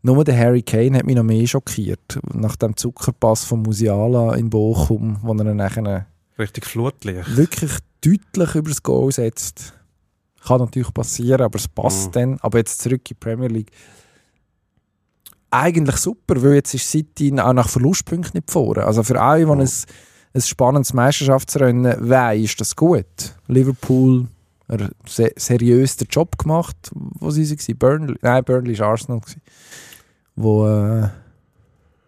[0.02, 2.18] nur der Harry Kane hat mich noch mehr schockiert.
[2.32, 6.06] Nach dem Zuckerpass von Musiala in Bochum, wo er dann nachher
[6.38, 7.36] Richtig Flutlicht.
[7.36, 9.74] wirklich deutlich über das Goal setzt.
[10.46, 12.12] Kann natürlich passieren, aber es passt Mhm.
[12.12, 12.38] dann.
[12.40, 13.72] Aber jetzt zurück in die Premier League.
[15.50, 18.84] Eigentlich super, weil jetzt ist City auch nach Verlustpunkten nicht vorne.
[18.84, 19.60] Also für alle, die Mhm.
[19.60, 19.68] ein,
[20.34, 23.06] ein spannendes Meisterschaftsrennen wollen, ist das gut.
[23.46, 24.26] Liverpool
[25.06, 27.76] se seriös den Job gemacht, wo sie waren.
[27.78, 29.20] Burnley, nein, Burnley war Arsenal.
[29.20, 29.42] Gewesen,
[30.36, 31.08] wo äh,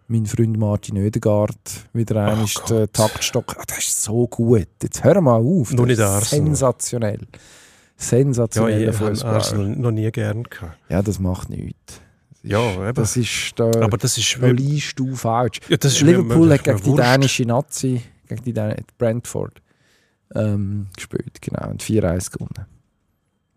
[0.07, 1.57] mein Freund Martin Oedegaard
[1.93, 2.93] wieder einmal Ach den Gott.
[2.93, 3.55] Taktstock...
[3.57, 4.67] Ah, das ist so gut.
[4.83, 5.71] Jetzt hör mal auf.
[5.73, 6.45] Nur nicht ist Arsenal.
[6.47, 7.19] Sensationell.
[7.31, 7.39] Ja,
[7.97, 9.25] Sensationeller ich habe.
[9.25, 10.77] Arsenal noch nie gern gehabt.
[10.89, 12.01] Ja, das macht nichts.
[12.43, 12.93] Ja, eben.
[12.95, 15.59] Das ist da, Aber das ist, da liest du falsch.
[15.69, 16.99] ja, das ist Liverpool hat gegen die Wurst.
[17.03, 19.61] dänische Nazi, gegen die Dän Brentford,
[20.35, 22.65] ähm, gespielt, genau, und 4-1 gewonnen.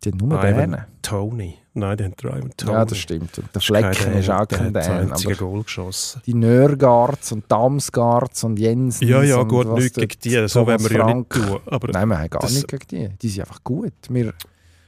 [0.02, 0.84] Die haben nur Ivan Dänen.
[1.00, 1.56] Tony.
[1.72, 2.72] Nein, die haben Ivan Tony.
[2.72, 3.38] Ja, das stimmt.
[3.38, 4.82] Und der Flecken ist auch der kein Dän.
[5.10, 6.20] einzige Aber Goal geschossen.
[6.26, 10.48] die Nörgards und Damsgards und Jensens Ja, ja, gut, nichts gegen die.
[10.48, 11.58] So wollen wir ja nicht tun.
[11.66, 13.08] Aber Nein, wir haben gar nichts gegen die.
[13.22, 13.92] Die sind einfach gut.
[14.10, 14.34] Wir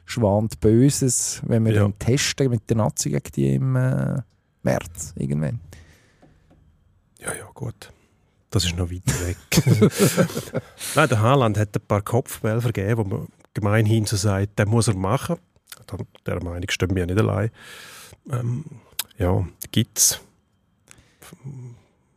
[0.04, 1.82] schwant Böses, wenn wir Ja.
[1.82, 4.20] dann testen mit der Nazi gegen die im äh,
[4.62, 5.60] März irgendwann.
[7.18, 7.90] Ja, ja, gut.
[8.50, 9.36] Das ist noch weit weg.
[10.94, 14.88] Nein, der Haaland hat ein paar Kopfbälle vergeben, wo man gemeinhin so sagt, den muss
[14.88, 15.36] er machen.
[16.26, 17.50] Der Meinung stimmt mir nicht allein.
[18.30, 18.64] Ähm,
[19.18, 20.20] ja, gibt's.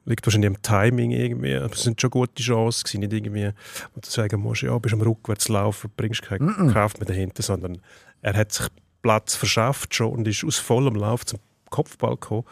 [0.06, 1.54] Liegt wahrscheinlich am Timing irgendwie.
[1.54, 3.52] Es sind schon gute Chancen gewesen, nicht irgendwie,
[3.94, 6.72] wo du sagen musst, ja, bist am Rückwärtslaufen, bringst keine Mm-mm.
[6.72, 7.82] Kraft mehr dahinter, sondern
[8.22, 8.68] er hat sich
[9.02, 12.46] Platz verschafft schon und ist aus vollem Lauf zum Kopfball gekommen.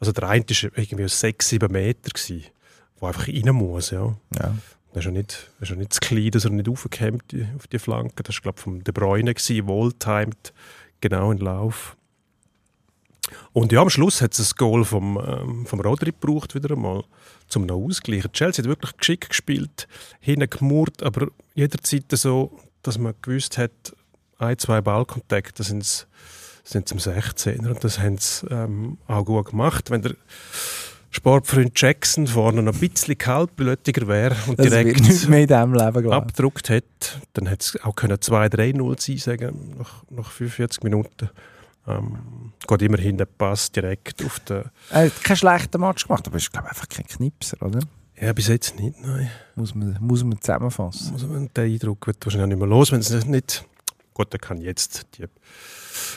[0.00, 2.46] Also der eine war irgendwie 6, 7 Meter, gewesen,
[3.02, 3.90] wo einfach rein muss.
[3.90, 4.14] Ja.
[4.38, 4.54] Ja.
[4.94, 7.66] Er ist ja nicht, er ist ja nicht zu klein, dass er nicht aufgekämmt auf
[7.66, 8.22] die Flanke.
[8.22, 10.52] Das war, glaube ich, von De Bruyne, gewesen, wohltimed,
[11.00, 11.96] genau in Lauf.
[13.52, 17.04] Und ja, am Schluss hat es ein Goal vom, ähm, vom Rodri gebraucht, wieder einmal,
[17.48, 18.32] zum noch ausgleichen.
[18.32, 19.88] Chelsea hat wirklich geschickt gespielt,
[20.20, 23.96] hinten gemurrt, aber jederzeit so, dass man gewusst hat,
[24.38, 26.06] ein, zwei Ballkontakte sind es
[26.64, 29.90] sind zum 16er und das haben sie ähm, auch gut gemacht.
[29.90, 30.14] Wenn der
[31.14, 35.74] Sportfreund Jackson vorne noch ein bisschen kaltblütiger wäre und Das direkt nicht mehr in diesem
[35.74, 41.28] Leben, abgedruckt hätte, dann hätte es auch können 2-3-0 sein sagen nach, nach 45 Minuten.
[41.86, 44.64] Ähm, geht immerhin der Pass direkt auf den...
[44.90, 47.80] Er hat keinen schlechten Match gemacht, aber er ist, glaube einfach kein Knipser, oder?
[48.18, 49.30] Ja, bis jetzt nicht, nein.
[49.54, 51.12] Muss man, muss man zusammenfassen.
[51.12, 53.66] Also, der Eindruck wird wahrscheinlich nicht mehr los, wenn es nicht...
[54.14, 55.24] Gut, er kann jetzt die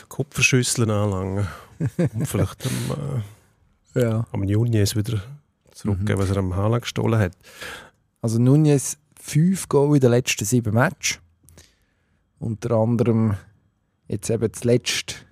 [0.08, 1.48] Kupferschüsseln anlangen
[2.14, 3.22] und vielleicht am, äh,
[3.96, 4.26] Ja.
[4.30, 5.22] am Juni es wieder
[5.72, 7.32] zurückgeben, was er am Haaland gestohlen hat.
[8.20, 11.18] Also Nunez 5 Goal in den letzten sieben Matches.
[12.38, 13.36] Unter anderem
[14.06, 15.24] jetzt eben zuletzt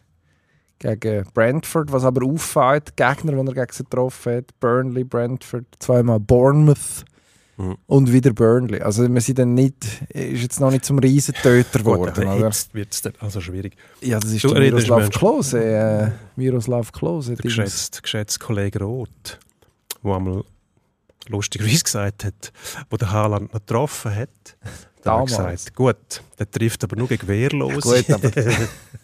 [0.79, 5.67] gegen Brentford, was aber auffällt, die Gegner, die er gegen sie getroffen hat, Burnley, Brentford,
[5.79, 7.05] zweimal Bournemouth
[7.57, 7.77] Mhm.
[7.87, 8.81] und wieder Burnley.
[8.81, 9.77] Also wir sind dann nicht,
[10.09, 12.27] ist jetzt noch nicht zum Riesentöter geworden.
[12.27, 12.49] oder?
[12.49, 13.77] jetzt wird es dann also schwierig.
[14.01, 15.09] Ja, das ist Du Miroslav.
[15.11, 15.63] Klose.
[15.65, 17.35] Äh, Miroslav Klose.
[17.35, 19.39] Der geschätzte, geschätzte Kollege Roth,
[20.03, 20.45] der einmal
[21.29, 22.53] lustigerweise gesagt hat,
[22.91, 24.57] wo der Haaland noch getroffen hat,
[25.03, 28.03] da hat gesagt, gut, der trifft aber nur gegen Wehrlose.
[28.05, 28.31] Gut, aber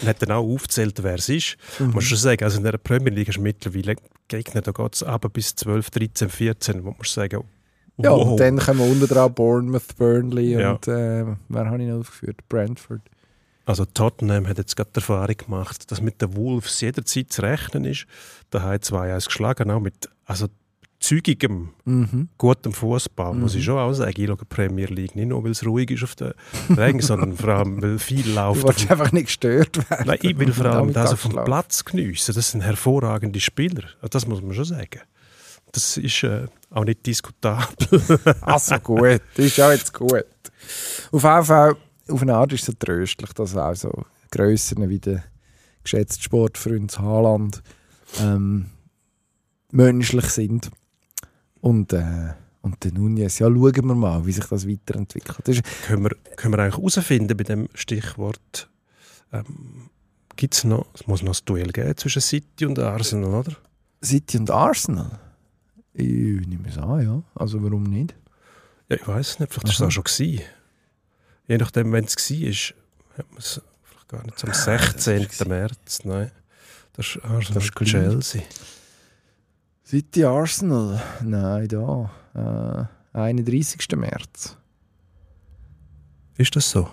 [0.00, 1.56] und hat dann auch aufgezählt, wer es ist.
[1.78, 1.90] Mhm.
[1.90, 3.96] Muss schon sagen, also in der Premier League ist mittlerweile
[4.28, 7.44] Gegner, da geht es aber bis 12, 13, 14, wo man sagen,
[7.98, 8.30] ja, wow.
[8.30, 10.72] und dann kommen wir unten dran Bournemouth, Burnley Ja.
[10.72, 12.38] und äh, wer habe ich noch aufgeführt?
[12.48, 13.02] Brentford.
[13.64, 17.84] Also Tottenham hat jetzt gerade die Erfahrung gemacht, dass mit den Wolves jederzeit zu rechnen
[17.84, 18.06] ist.
[18.50, 20.48] Da haben zwei eins geschlagen, auch mit also
[21.02, 22.28] zügigem, Mhm.
[22.38, 23.58] gutem Fußball, muss Mhm.
[23.58, 24.12] ich schon auch sagen.
[24.16, 26.32] Ich schaue Premier League nicht nur, weil es ruhig ist auf den
[26.70, 28.64] Rängen, sondern vor allem, weil viel Du läuft.
[28.64, 30.06] Auf willst einfach nicht gestört werden.
[30.06, 31.44] nein, ich will vor allem das auf dem.
[31.44, 32.34] Platz geniessen.
[32.34, 33.82] Das sind hervorragende Spieler.
[34.10, 35.00] Das muss man schon sagen.
[35.72, 38.02] Das ist äh, auch nicht diskutabel.
[38.42, 40.24] Also gut, das ist auch jetzt gut.
[41.10, 41.76] Auf jeden Fall,
[42.08, 45.24] auf eine Art ist es so tröstlich, dass auch so Grössen wie der
[45.82, 47.62] geschätzte Sportfreund Haaland
[48.20, 48.66] ähm,
[49.70, 50.70] menschlich sind.
[51.62, 55.46] Und, äh, und der Nunez, ja, schauen wir mal, wie sich das weiterentwickelt.
[55.46, 58.68] Das können, wir, können wir eigentlich herausfinden bei dem Stichwort,
[59.32, 59.88] ähm,
[60.36, 63.56] gibt es noch, es muss noch ein Duell geben zwischen City und Arsenal, oder?
[64.04, 65.20] City und Arsenal?
[65.94, 67.22] Ich nehme es an, ja.
[67.36, 68.14] Also warum nicht?
[68.88, 70.04] Ja, ich weiß nicht, vielleicht war es auch schon.
[70.04, 70.42] Gewesen.
[71.46, 75.22] Je nachdem, wenn es war, hat man es vielleicht gar nicht am 16.
[75.22, 75.48] gewesen.
[75.48, 76.00] März.
[76.04, 76.32] Nein,
[76.94, 77.74] das ist Arsenal Das ist.
[77.84, 78.42] Chelsea.
[79.92, 81.02] City Arsenal?
[81.22, 82.10] Nein, da.
[83.12, 83.94] Äh, 31.
[83.94, 84.56] März.
[86.38, 86.88] Ist das so?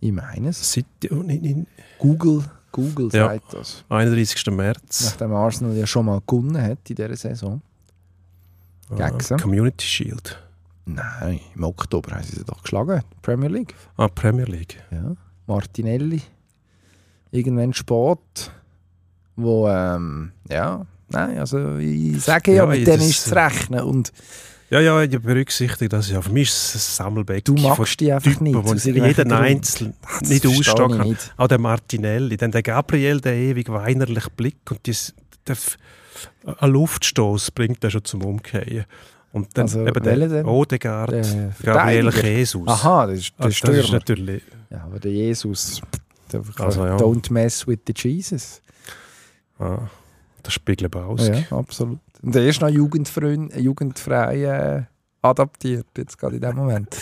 [0.00, 0.72] Ich meine es.
[0.72, 1.66] City, oh, nein, nein.
[2.00, 3.28] Google, Google Ja.
[3.28, 3.84] sagt das.
[3.88, 4.50] 31.
[4.50, 5.04] März.
[5.04, 7.62] Nachdem Arsenal ja schon mal gewonnen hat in dieser Saison.
[8.90, 9.38] Ah, gegen.
[9.40, 10.36] Community Shield.
[10.86, 13.00] Nein, im Oktober haben sie sie doch geschlagen.
[13.22, 13.76] Premier League.
[13.96, 14.82] Ah, Premier League.
[14.90, 15.14] Ja.
[15.46, 16.20] Martinelli.
[17.30, 18.50] Irgendwann spät.
[19.36, 20.84] Wo, ähm, ja,
[21.14, 23.80] nein, also ich sage ja, Ja, mit denen das, ist zu rechnen.
[23.80, 24.12] Und
[24.70, 26.20] Ja, ja, ich berücksichtige das ja.
[26.20, 28.84] Für mich ist es ein Sammelbecken du magst die einfach Typen, nicht.
[28.84, 29.32] jeden.
[29.32, 31.08] Einzelnen Das nicht ich kann.
[31.08, 31.32] nicht.
[31.36, 35.14] Auch der Martinelli, dann der Gabriel, der ewig weinerliche Blick und dies,
[35.46, 35.56] der,
[36.58, 38.84] ein Luftstoß bringt er schon zum Umkehren.
[39.32, 40.46] Und dann Also, eben der denn?
[40.46, 42.10] Odegaard, Der Gabriel.
[42.22, 42.68] Jesus.
[42.68, 44.42] Aha, das ist der also, das ist natürlich...
[44.70, 45.82] Ja, aber der Jesus.
[46.32, 46.96] Der, Also, ja.
[46.96, 48.62] Don't mess with the Jesus.
[49.58, 49.78] Ah,
[50.44, 51.26] das spiegelt eben aus.
[51.26, 51.98] Ja, absolut.
[52.22, 54.82] Und der ist noch jugendfrei, jugendfrei äh,
[55.22, 56.96] adaptiert, jetzt gerade in dem Moment.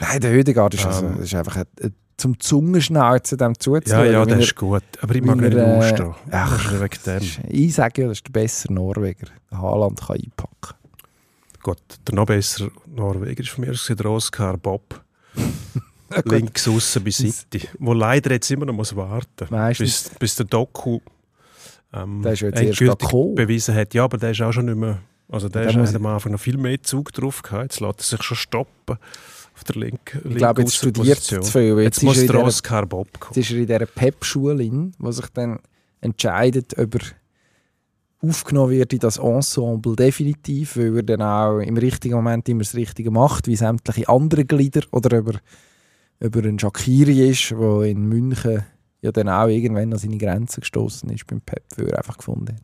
[0.00, 1.14] Nein, der Hödegaard ist, also, Ähm.
[1.16, 4.12] das ist einfach ein, ein, zum Zungenschnauzen dem Ja, zuzuhören.
[4.12, 4.82] ja, der er- ist gut.
[5.02, 6.14] Aber ich mag nicht er, äh, ausstehen.
[6.30, 7.50] ach, Das wegen dem.
[7.50, 9.26] Ich sage ja, das ist der bessere Norweger.
[9.52, 10.74] Haaland kann einpacken.
[11.62, 15.02] Gut, der noch bessere Norweger ist von mir aus der Oscar Bob.
[16.24, 17.68] Links aussen bei City.
[17.80, 21.00] Wo leider jetzt immer noch muss warten Meistens- bis, bis der Doku
[21.92, 23.94] ähm, Der ist ja jetzt erst endgültig bewiesen hat.
[23.94, 24.98] Ja, aber der ist auch schon nicht mehr.
[25.28, 27.62] Also der, Der ist, muss- hat am Anfang noch viel mehr Zug drauf gehabt.
[27.64, 28.96] Jetzt lässt er sich schon stoppen
[29.54, 31.68] auf der linken Ich glaube, jetzt studiert er zu viel.
[31.78, 33.32] Jetzt, Jetzt, muss ist er der in dieser, Oscar Bob kommen.
[33.34, 35.58] jetzt ist er in dieser Pep-Schule, wo sich dann
[36.00, 37.00] entscheidet, ob er
[38.20, 42.74] aufgenommen wird in das Ensemble definitiv, weil er dann auch im richtigen Moment immer das
[42.74, 45.40] Richtige macht, wie sämtliche andere Glieder, oder ob er,
[46.26, 48.64] ob er ein Shakiri ist, der in München
[49.06, 52.56] ja dann auch irgendwann an seine Grenzen gestoßen ist beim Pep, weil er einfach gefunden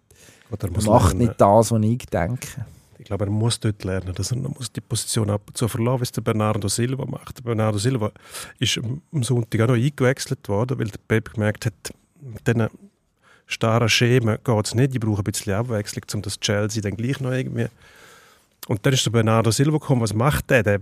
[0.51, 0.63] hat.
[0.63, 2.67] Er macht nicht das, was ich denke.
[2.99, 6.01] Ich glaube, er muss dort lernen, dass er muss die Position ab und zu verlassen
[6.01, 7.39] wie es der Bernardo Silva macht.
[7.39, 8.13] Der Bernardo Silva
[8.59, 11.73] ist am- am Sonntag auch noch eingewechselt worden, weil der Pep gemerkt hat,
[12.21, 12.69] mit diesen
[13.47, 14.95] starren Schemen geht es nicht.
[14.95, 17.67] Ich brauche ein bisschen Abwechslung, um das Chelsea dann gleich noch irgendwie...
[18.69, 20.03] Und dann ist der Bernardo Silva gekommen.
[20.03, 20.63] Was macht der?
[20.63, 20.81] Der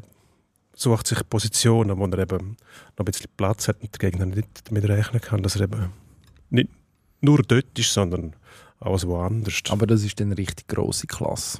[0.81, 2.57] sucht sich Positionen, wo er eben
[2.97, 5.91] noch ein bisschen Platz hat und der Gegner nicht damit rechnen kann, dass er eben
[6.51, 6.71] nicht
[7.21, 8.35] nur dort ist, sondern
[8.81, 9.61] auch woanders.
[9.69, 11.59] Aber das ist dann eine richtig grosse Klasse.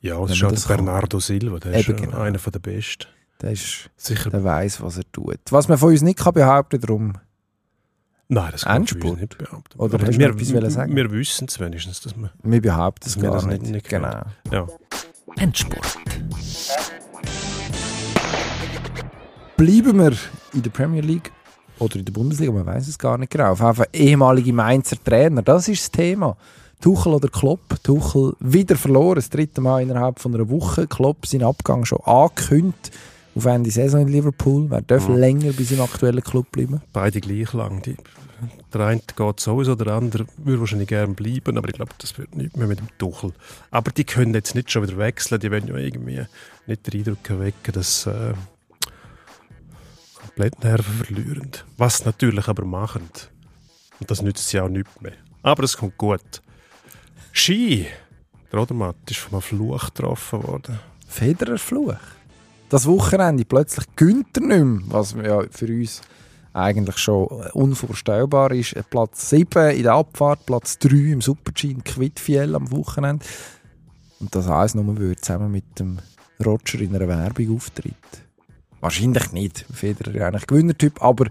[0.00, 0.84] Ja, das ist man auch das der kann.
[0.84, 2.18] Bernardo Silva, der Eben ist genau.
[2.18, 3.06] einer der besten.
[3.40, 4.30] Der, ist, Sicher.
[4.30, 5.40] der weiß, was er tut.
[5.50, 7.12] Was man von uns nicht kann behaupten kann, darum
[8.28, 9.20] Nein, das kann ich Endspurt?
[9.20, 9.78] nicht behaupten.
[9.78, 10.94] Oder Aber hast du wir, wollen sagen?
[10.96, 13.62] wir wissen es wenigstens, dass wir, Wir behaupten es dass wir gar das nicht.
[13.62, 14.22] nicht, genau.
[14.52, 14.66] Ja.
[15.36, 15.98] Endspurt.
[19.56, 20.12] Bleiben wir
[20.52, 21.30] in der Premier League
[21.78, 23.52] oder in der Bundesliga, man weiß es gar nicht genau.
[23.52, 26.36] Auf jeden Fall ehemalige Mainzer Trainer, das ist das Thema.
[26.80, 27.60] Tuchel oder Klopp.
[27.82, 30.86] Tuchel wieder verloren, das dritte Mal innerhalb von einer Woche.
[30.86, 32.90] Klopp seinen Abgang schon angekündigt
[33.34, 34.66] auf Ende Saison in Liverpool.
[34.70, 35.16] Wer darf Mhm.
[35.16, 36.82] länger bei seinem aktuellen Club bleiben?
[36.92, 37.80] Beide gleich lang.
[37.82, 37.96] Die,
[38.72, 42.36] der eine geht sowieso, der andere würde wahrscheinlich gerne bleiben, aber ich glaube, das wird
[42.36, 43.32] nicht mehr mit dem Tuchel.
[43.70, 46.20] Aber die können jetzt nicht schon wieder wechseln, die wollen ja irgendwie
[46.66, 48.34] nicht den Eindruck erwecken, dass äh,
[50.34, 51.50] komplett Nerven verlieren.
[51.76, 53.08] Was natürlich aber machen.
[54.00, 55.12] Und das nützt sie auch nicht mehr.
[55.42, 56.42] Aber es kommt gut.
[57.32, 57.86] Ski.
[58.50, 60.80] Der Odermatt ist von einem Fluch getroffen worden.
[61.06, 61.96] Federer Fluch.
[62.68, 66.02] Das Wochenende plötzlich gönnt er nicht mehr, was ja für uns
[66.52, 68.74] eigentlich schon unvorstellbar ist.
[68.90, 73.24] Platz 7 in der Abfahrt, Platz 3 im Super-G Quidfiel am Wochenende.
[74.18, 75.98] Und das alles nur, er zusammen mit dem
[76.44, 78.23] Roger in einer Werbung auftritt.
[78.84, 79.64] Wahrscheinlich nicht.
[79.72, 81.24] Federer ist eigentlich Gewinnertyp, aber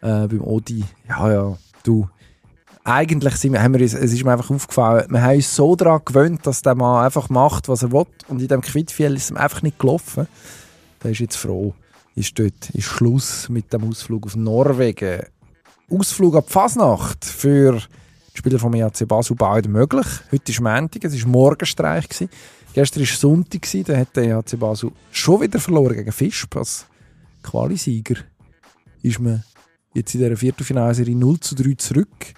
[0.00, 2.08] äh, beim Odi, ja, ja, du.
[2.82, 6.00] Eigentlich sind wir, haben wir es ist mir einfach aufgefallen, wir haben uns so daran
[6.04, 8.06] gewöhnt, dass der Mann einfach macht, was er will.
[8.26, 10.26] Und in dem Quidfiel ist es ihm einfach nicht gelaufen.
[11.04, 11.72] Der ist jetzt froh.
[12.16, 15.22] Ist dort ist Schluss mit dem Ausflug auf Norwegen.
[15.88, 20.06] Ausflug ab Fasnacht für die Spieler vom EAC Basel bald möglich.
[20.32, 22.08] Heute ist Montag, es war Morgenstreich.
[22.08, 22.28] Gewesen.
[22.74, 26.86] Gestern war Sonntag, da hat der EAC Basel schon wieder verloren gegen Fischb als
[27.42, 28.16] Qualisieger.
[29.02, 29.42] Ist man
[29.94, 32.34] jetzt in dieser Viertelfinalserie 0 zu 3 zurück.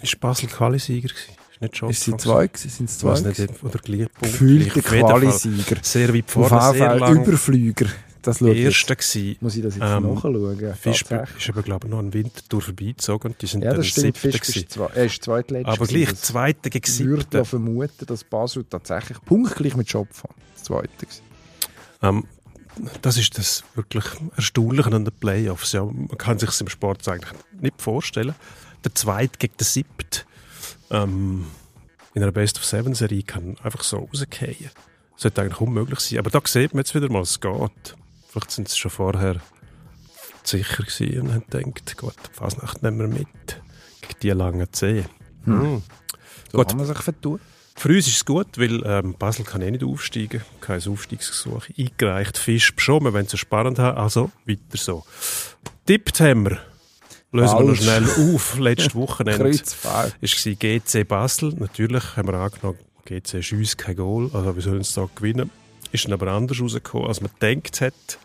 [0.00, 1.36] Ist Basel Qualisieger gewesen?
[1.52, 2.50] Ist nicht schon Ist sie zwei?
[2.54, 3.20] Sind es zwei?
[3.20, 5.76] nicht, oder gleich Gefühlte Qualisieger.
[5.82, 7.86] Sehr weit vorne, sehr lang Überflüger.
[8.22, 8.40] Das.
[8.40, 9.36] Erster gewesen.
[9.40, 10.58] Muss ich das jetzt Ähm, nachschauen?
[10.58, 11.36] Tatsächlich.
[11.38, 14.16] ist aber, glaube ich, noch ein Wintertour vorbeigezogen und die sind Ja, dann das stimmt.
[14.16, 14.58] siebter Fischb gewesen.
[14.64, 15.68] ist, zwei, er ist zweitletzter.
[15.72, 16.04] Aber gewesen.
[16.06, 20.08] gleich Zweiter gegen Das würde vermuten, dass Basel tatsächlich punktgleich mit hat.
[20.54, 20.88] Das zweite.
[22.02, 22.24] Ähm,
[23.02, 24.04] das ist das wirklich
[24.36, 25.72] Erstaunliche an den Playoffs.
[25.72, 28.34] Ja, man kann sich im Sport eigentlich nicht vorstellen.
[28.84, 30.20] Der Zweite gegen den Siebten
[30.90, 31.46] ähm,
[32.14, 34.70] in einer Best-of-Seven-Serie kann einfach so rausgehen.
[35.16, 36.18] Sollte eigentlich unmöglich sein.
[36.18, 37.94] Aber da sieht man jetzt wieder mal, es geht.
[38.32, 39.42] Vielleicht sind sie schon vorher
[40.42, 43.28] sicher gewesen und haben gedacht, gut, Fasnacht nehmen wir mit.
[44.00, 45.04] Gegen die langen Zehen.
[45.44, 45.82] Hm.
[46.50, 46.68] So Gut.
[46.68, 47.40] kann man sich vertun.
[47.76, 50.40] Für uns ist es gut, weil ähm, Basel kann eh nicht aufsteigen.
[50.62, 52.38] Kein Aufstiegsgesuch eingereicht.
[52.38, 53.98] Fisch wollen es so spannend haben.
[53.98, 55.04] Also weiter so.
[55.84, 56.58] Tippt haben wir.
[57.32, 57.82] Lösen wir noch Falsch.
[57.82, 58.58] schnell auf.
[58.58, 61.54] Letztes Wochenende war GC Basel.
[61.58, 64.30] Natürlich haben wir angenommen, GC schießt kein Goal.
[64.32, 65.50] Also wir sollen es da gewinnen.
[65.92, 68.18] Ist dann aber anders rausgekommen, als man gedacht hat.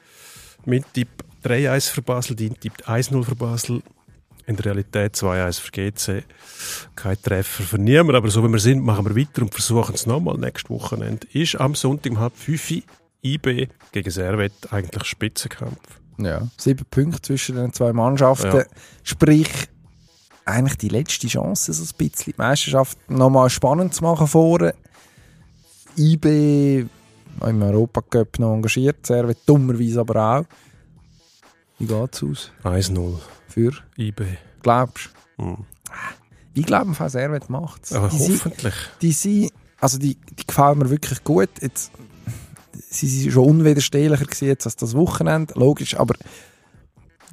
[0.66, 1.10] Mein Tipp
[1.44, 3.82] 3-1 für Basel, dein Tipp 1-0 für Basel.
[4.46, 6.24] In der Realität 2-1 für GC.
[6.96, 10.06] Kein Treffer für niemanden, aber so wie wir sind, machen wir weiter und versuchen es
[10.06, 10.38] nochmal.
[10.38, 12.82] Nächstes Wochenende ist am Sonntag um halb 5 Uhr
[13.24, 16.00] IB gegen Servet eigentlich Spitzenkampf.
[16.18, 16.48] Ja.
[16.58, 18.58] Sieben Punkte zwischen den zwei Mannschaften.
[18.58, 18.66] Ja.
[19.04, 19.50] Sprich,
[20.46, 24.74] eigentlich die letzte Chance, so ein bisschen die Meisterschaft nochmal spannend zu machen vorne.
[25.98, 26.86] IB
[27.46, 30.46] im Europacup noch engagiert, Servet dummerweise aber auch.
[31.80, 32.52] Wie geht's aus?
[32.64, 33.16] 1-0
[33.48, 33.72] Für?
[33.98, 34.24] IB.
[34.64, 35.44] Glaubst du?
[35.44, 35.58] Hm.
[36.54, 37.94] Ich glaube, Servet macht es.
[37.94, 38.74] Aber Die sind- hoffentlich.
[39.02, 41.50] die sind, also die, die gefallen mir wirklich gut.
[41.62, 41.92] Jetzt,
[42.90, 46.16] sie sind schon unwiderstehlicher gewesen jetzt als das Wochenende, logisch, aber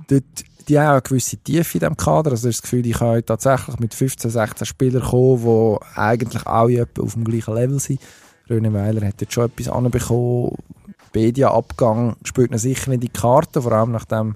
[0.08, 0.24] dort,
[0.68, 2.32] die haben auch eine gewisse Tiefe in diesem Kader.
[2.32, 7.14] Also das Gefühl, ich kann tatsächlich mit 15, 16 Spielern kommen, die eigentlich alle auf
[7.14, 8.00] dem gleichen Level sind.
[8.48, 10.56] René Weiler hat jetzt schon etwas anbekommen.
[11.12, 14.34] Bedia-Abgang spielt ihn sicher nicht in die Karte, vor allem nachdem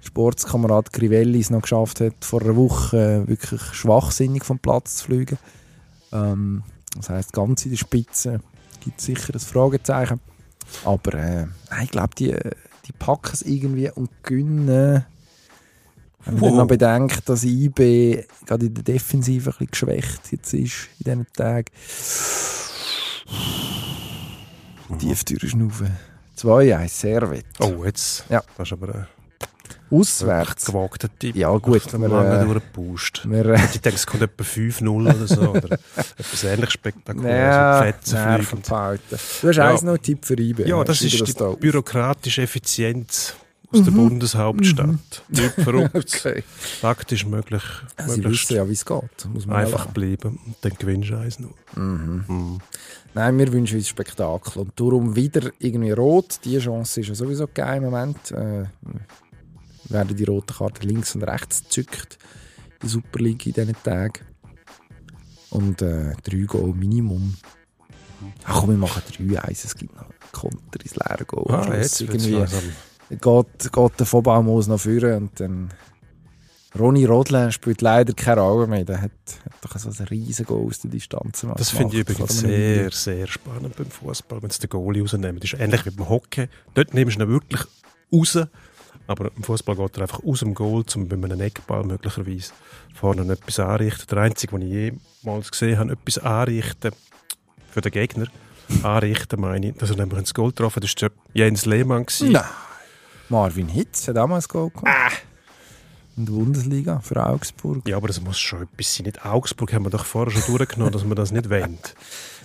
[0.00, 5.04] Sportskamerad Crivelli es noch geschafft hat, vor einer Woche äh, wirklich schwachsinnig vom Platz zu
[5.06, 5.38] fliegen.
[6.12, 6.62] Ähm,
[6.96, 8.40] das heisst, ganz in der Spitze
[8.80, 10.20] gibt es sicher ein Fragezeichen.
[10.84, 11.46] Aber äh,
[11.82, 12.34] ich glaube, die,
[12.86, 15.04] die packen es irgendwie und gewinnen.
[16.24, 16.66] Wenn man Wow.
[16.66, 21.70] bedenkt, dass IB gerade in der Defensive ein bisschen geschwächt jetzt ist in diesen Tagen.
[24.98, 25.96] Tieftür schnaufen.
[26.38, 27.46] 2-1, Servet.
[27.60, 28.24] Oh, jetzt.
[28.28, 28.42] Ja.
[28.56, 29.06] Das ist aber ein
[29.90, 30.66] Auswärts.
[30.66, 31.34] gewagter Tipp.
[31.36, 33.22] Ja, gut, Wenn wir, man äh, durchgepusht.
[33.28, 35.40] Wir, äh, Ich denke, es kommt etwa 5-0 oder so.
[35.50, 35.78] Oder
[36.18, 37.54] etwas ähnlich spektakuläres.
[37.54, 38.14] ja, Fetzen.
[38.24, 39.18] Nervenverhalten.
[39.42, 39.68] Du hast Ja.
[39.70, 40.64] eins noch einen Tipp für IB.
[40.68, 41.58] Ja, das ist die da auf.
[41.58, 42.46] bürokratische
[43.78, 45.22] Aus der Bundeshauptstadt.
[45.28, 45.94] Nicht verrückt.
[46.26, 46.42] Okay.
[46.80, 47.62] Taktisch möglich,
[47.98, 49.28] Sie möglichst wissen ja, wie es geht.
[49.32, 50.38] Muss man einfach ja bleiben.
[50.46, 51.54] Und dann gewinnst du eins noch.
[51.74, 52.24] Mhm.
[52.26, 52.58] Mhm.
[53.14, 54.62] Nein, wir wünschen uns Spektakel.
[54.62, 56.38] Und darum wieder irgendwie rot.
[56.44, 58.30] Die Chance ist ja sowieso geil im Moment.
[58.32, 58.64] Äh,
[59.88, 62.18] werden die roten Karten links und rechts gezückt
[62.74, 64.24] in der Super League in diesen Tagen.
[65.50, 67.36] Und äh, drei Goal Minimum.
[68.44, 71.54] Ach komm, wir machen drei eins, es gibt noch Konter ins leere Goal.
[71.54, 72.44] Ah, jetzt irgendwie.
[73.10, 75.70] Geht, geht der Vollbaumos noch führen und dann
[76.78, 78.84] Ronny Rodler spielt leider keine Rolle mehr.
[78.84, 79.10] Der hat,
[79.44, 81.60] hat doch so ein riesen Goal aus der Distanz gemacht.
[81.60, 85.40] Das finde ich übrigens sehr, sehr spannend beim Fußball, wenn sie den Goalie rausnehmen.
[85.40, 86.48] Das ist ähnlich wie beim Hockey.
[86.74, 87.62] Dort nimmst du ihn wirklich
[88.12, 88.38] raus,
[89.06, 92.52] aber im Fußball geht er einfach aus dem Goal, um bei einem Eckball möglicherweise
[92.94, 94.06] vorne etwas anrichten.
[94.10, 94.72] Der einzige, den ich
[95.22, 96.92] jemals gesehen habe, etwas anrichten
[97.70, 98.26] für den Gegner,
[98.82, 102.04] anrichten meine ich, dass er nämlich ins Goal getroffen hat, das war Jens Lehmann.
[102.04, 102.32] gewesen.
[102.32, 102.44] Nein.
[103.28, 105.22] Marvin Hitz hat ein Goal gemacht.
[106.16, 107.86] In der Bundesliga für Augsburg.
[107.86, 109.04] Ja, aber das muss schon etwas sein.
[109.06, 111.94] Nicht Augsburg haben wir doch vorher schon durchgenommen, dass man das nicht wendet.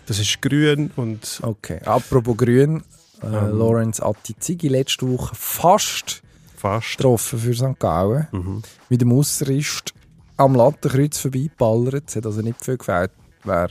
[0.08, 2.84] Das ist grün und Okay, apropos Grün.
[3.22, 3.58] Äh, Ähm.
[3.58, 6.22] Lorenz Attizigi letzte Woche fast
[6.58, 6.98] fast.
[6.98, 7.80] getroffen für St.
[7.80, 8.28] Gallen.
[8.32, 8.64] Mhm.
[8.90, 9.94] Mit dem Ausserist
[10.38, 12.06] am Lattenkreuz vorbeiballert.
[12.10, 13.12] Es hat also nicht viel gefällt.
[13.44, 13.70] Wäre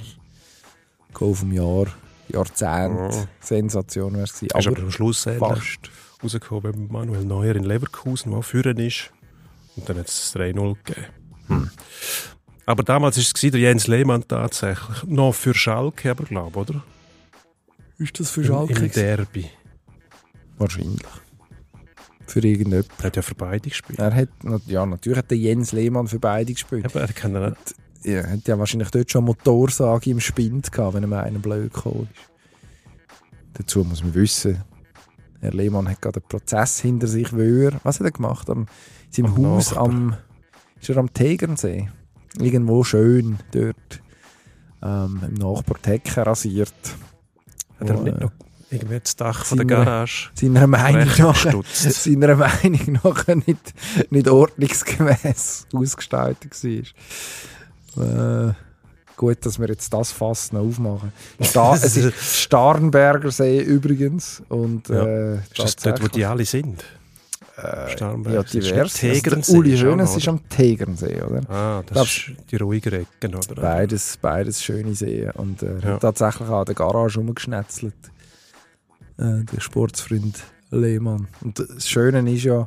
[1.13, 1.87] Goal vom Jahr,
[2.29, 3.25] Jahrzehnt, Oh.
[3.41, 4.53] Sensation wäre es gewesen.
[4.55, 5.91] Aber Aber am Schluss fast.
[6.23, 9.11] Rausgekommen beim Manuel Neuer in Leverkusen, der führen ist.
[9.77, 11.07] Und dann hat es 3-0 gegeben.
[11.47, 11.71] Hm.
[12.67, 15.03] Aber damals war es der Jens Lehmann tatsächlich.
[15.05, 16.85] Noch für Schalke, aber glaube oder?
[17.99, 18.73] Ist das für Im, Schalke?
[18.73, 18.95] Im gewesen?
[18.95, 19.51] Derby.
[20.57, 21.03] Wahrscheinlich.
[22.27, 22.91] Für irgendjemanden.
[22.99, 23.99] Er hat ja für beide gespielt.
[23.99, 24.29] Er hat,
[24.67, 26.85] ja, natürlich hat der Jens Lehmann für beide gespielt.
[26.85, 27.75] Aber er kann ja nicht.
[28.05, 32.09] Ja, hat ja wahrscheinlich dort schon Motorsage im Spind gehabt, wenn ihm einer blöd gekommen
[32.13, 32.31] ist.
[33.55, 34.63] Dazu muss man wissen,
[35.41, 38.51] Herr Lehmann hat gerade einen Prozess hinter sich, weil er, was hat er gemacht?
[38.51, 38.67] Am, in
[39.11, 39.85] seinem Am Haus Nachbar.
[39.89, 40.17] am,
[40.81, 41.89] ist er am Tegernsee.
[42.39, 44.03] Irgendwo schön dort.
[44.83, 46.75] Ähm, Im Nachbar die Hecke rasiert.
[47.79, 48.33] Hat er nicht äh, noch
[48.71, 53.75] irgendwie das Dach von der Garage Seiner Meinung nach seiner Meinung nach nicht,
[54.11, 56.53] nicht ordnungsgemäß ausgestaltet
[57.97, 58.49] war.
[58.51, 58.55] Äh,
[59.21, 61.13] gut, dass wir jetzt das Fass noch aufmachen.
[61.43, 64.43] Sta es ist Starnberger See übrigens.
[64.49, 65.05] Und, Ja.
[65.07, 66.83] äh, Ist das dort, wo die alle sind?
[67.63, 68.55] äh, ja, divers.
[68.75, 71.43] Also, Tegernsee, Uli auch noch, ist am Tegernsee, oder?
[71.51, 73.61] Ah, das ist die ruhige Ecke, oder?
[73.61, 75.31] Beides, beides schöne Seen.
[75.33, 75.89] Und äh, er Ja.
[75.95, 77.93] hat tatsächlich an der Garage rumgeschnetzelt.
[79.19, 81.29] Äh, der Sportsfreund Lehmann.
[81.43, 82.67] Und das Schöne ist ja,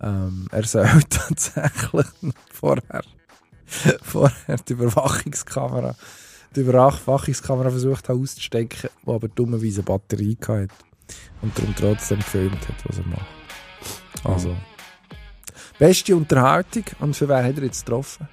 [0.00, 2.06] ähm, er soll tatsächlich
[2.52, 3.02] vorher,
[4.02, 5.94] vorher die Überwachungskamera,
[6.54, 10.68] die Überwachungskamera versucht hat auszustecken, die aber dummerweise eine Batterie hatte.
[11.40, 13.26] Und darum trotzdem gefilmt hat, was er macht.
[14.24, 14.56] Also,
[15.78, 16.84] beste Unterhaltung.
[16.98, 18.28] Und für wer hat er jetzt getroffen?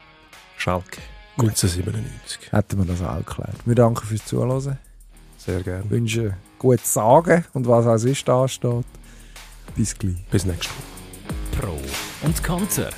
[0.57, 1.01] Schalke.
[1.37, 2.51] 1997.
[2.51, 3.57] hätten wir das auch geklärt.
[3.65, 4.77] Wir danken fürs Zuhören,
[5.37, 5.89] Sehr gerne.
[5.89, 8.85] wünschen gutes Sagen und was auch sonst ansteht.
[9.75, 10.25] Bis gleich.
[10.31, 11.61] Bis nächstes Mal.
[11.61, 11.79] Pro
[12.25, 12.89] und Konter.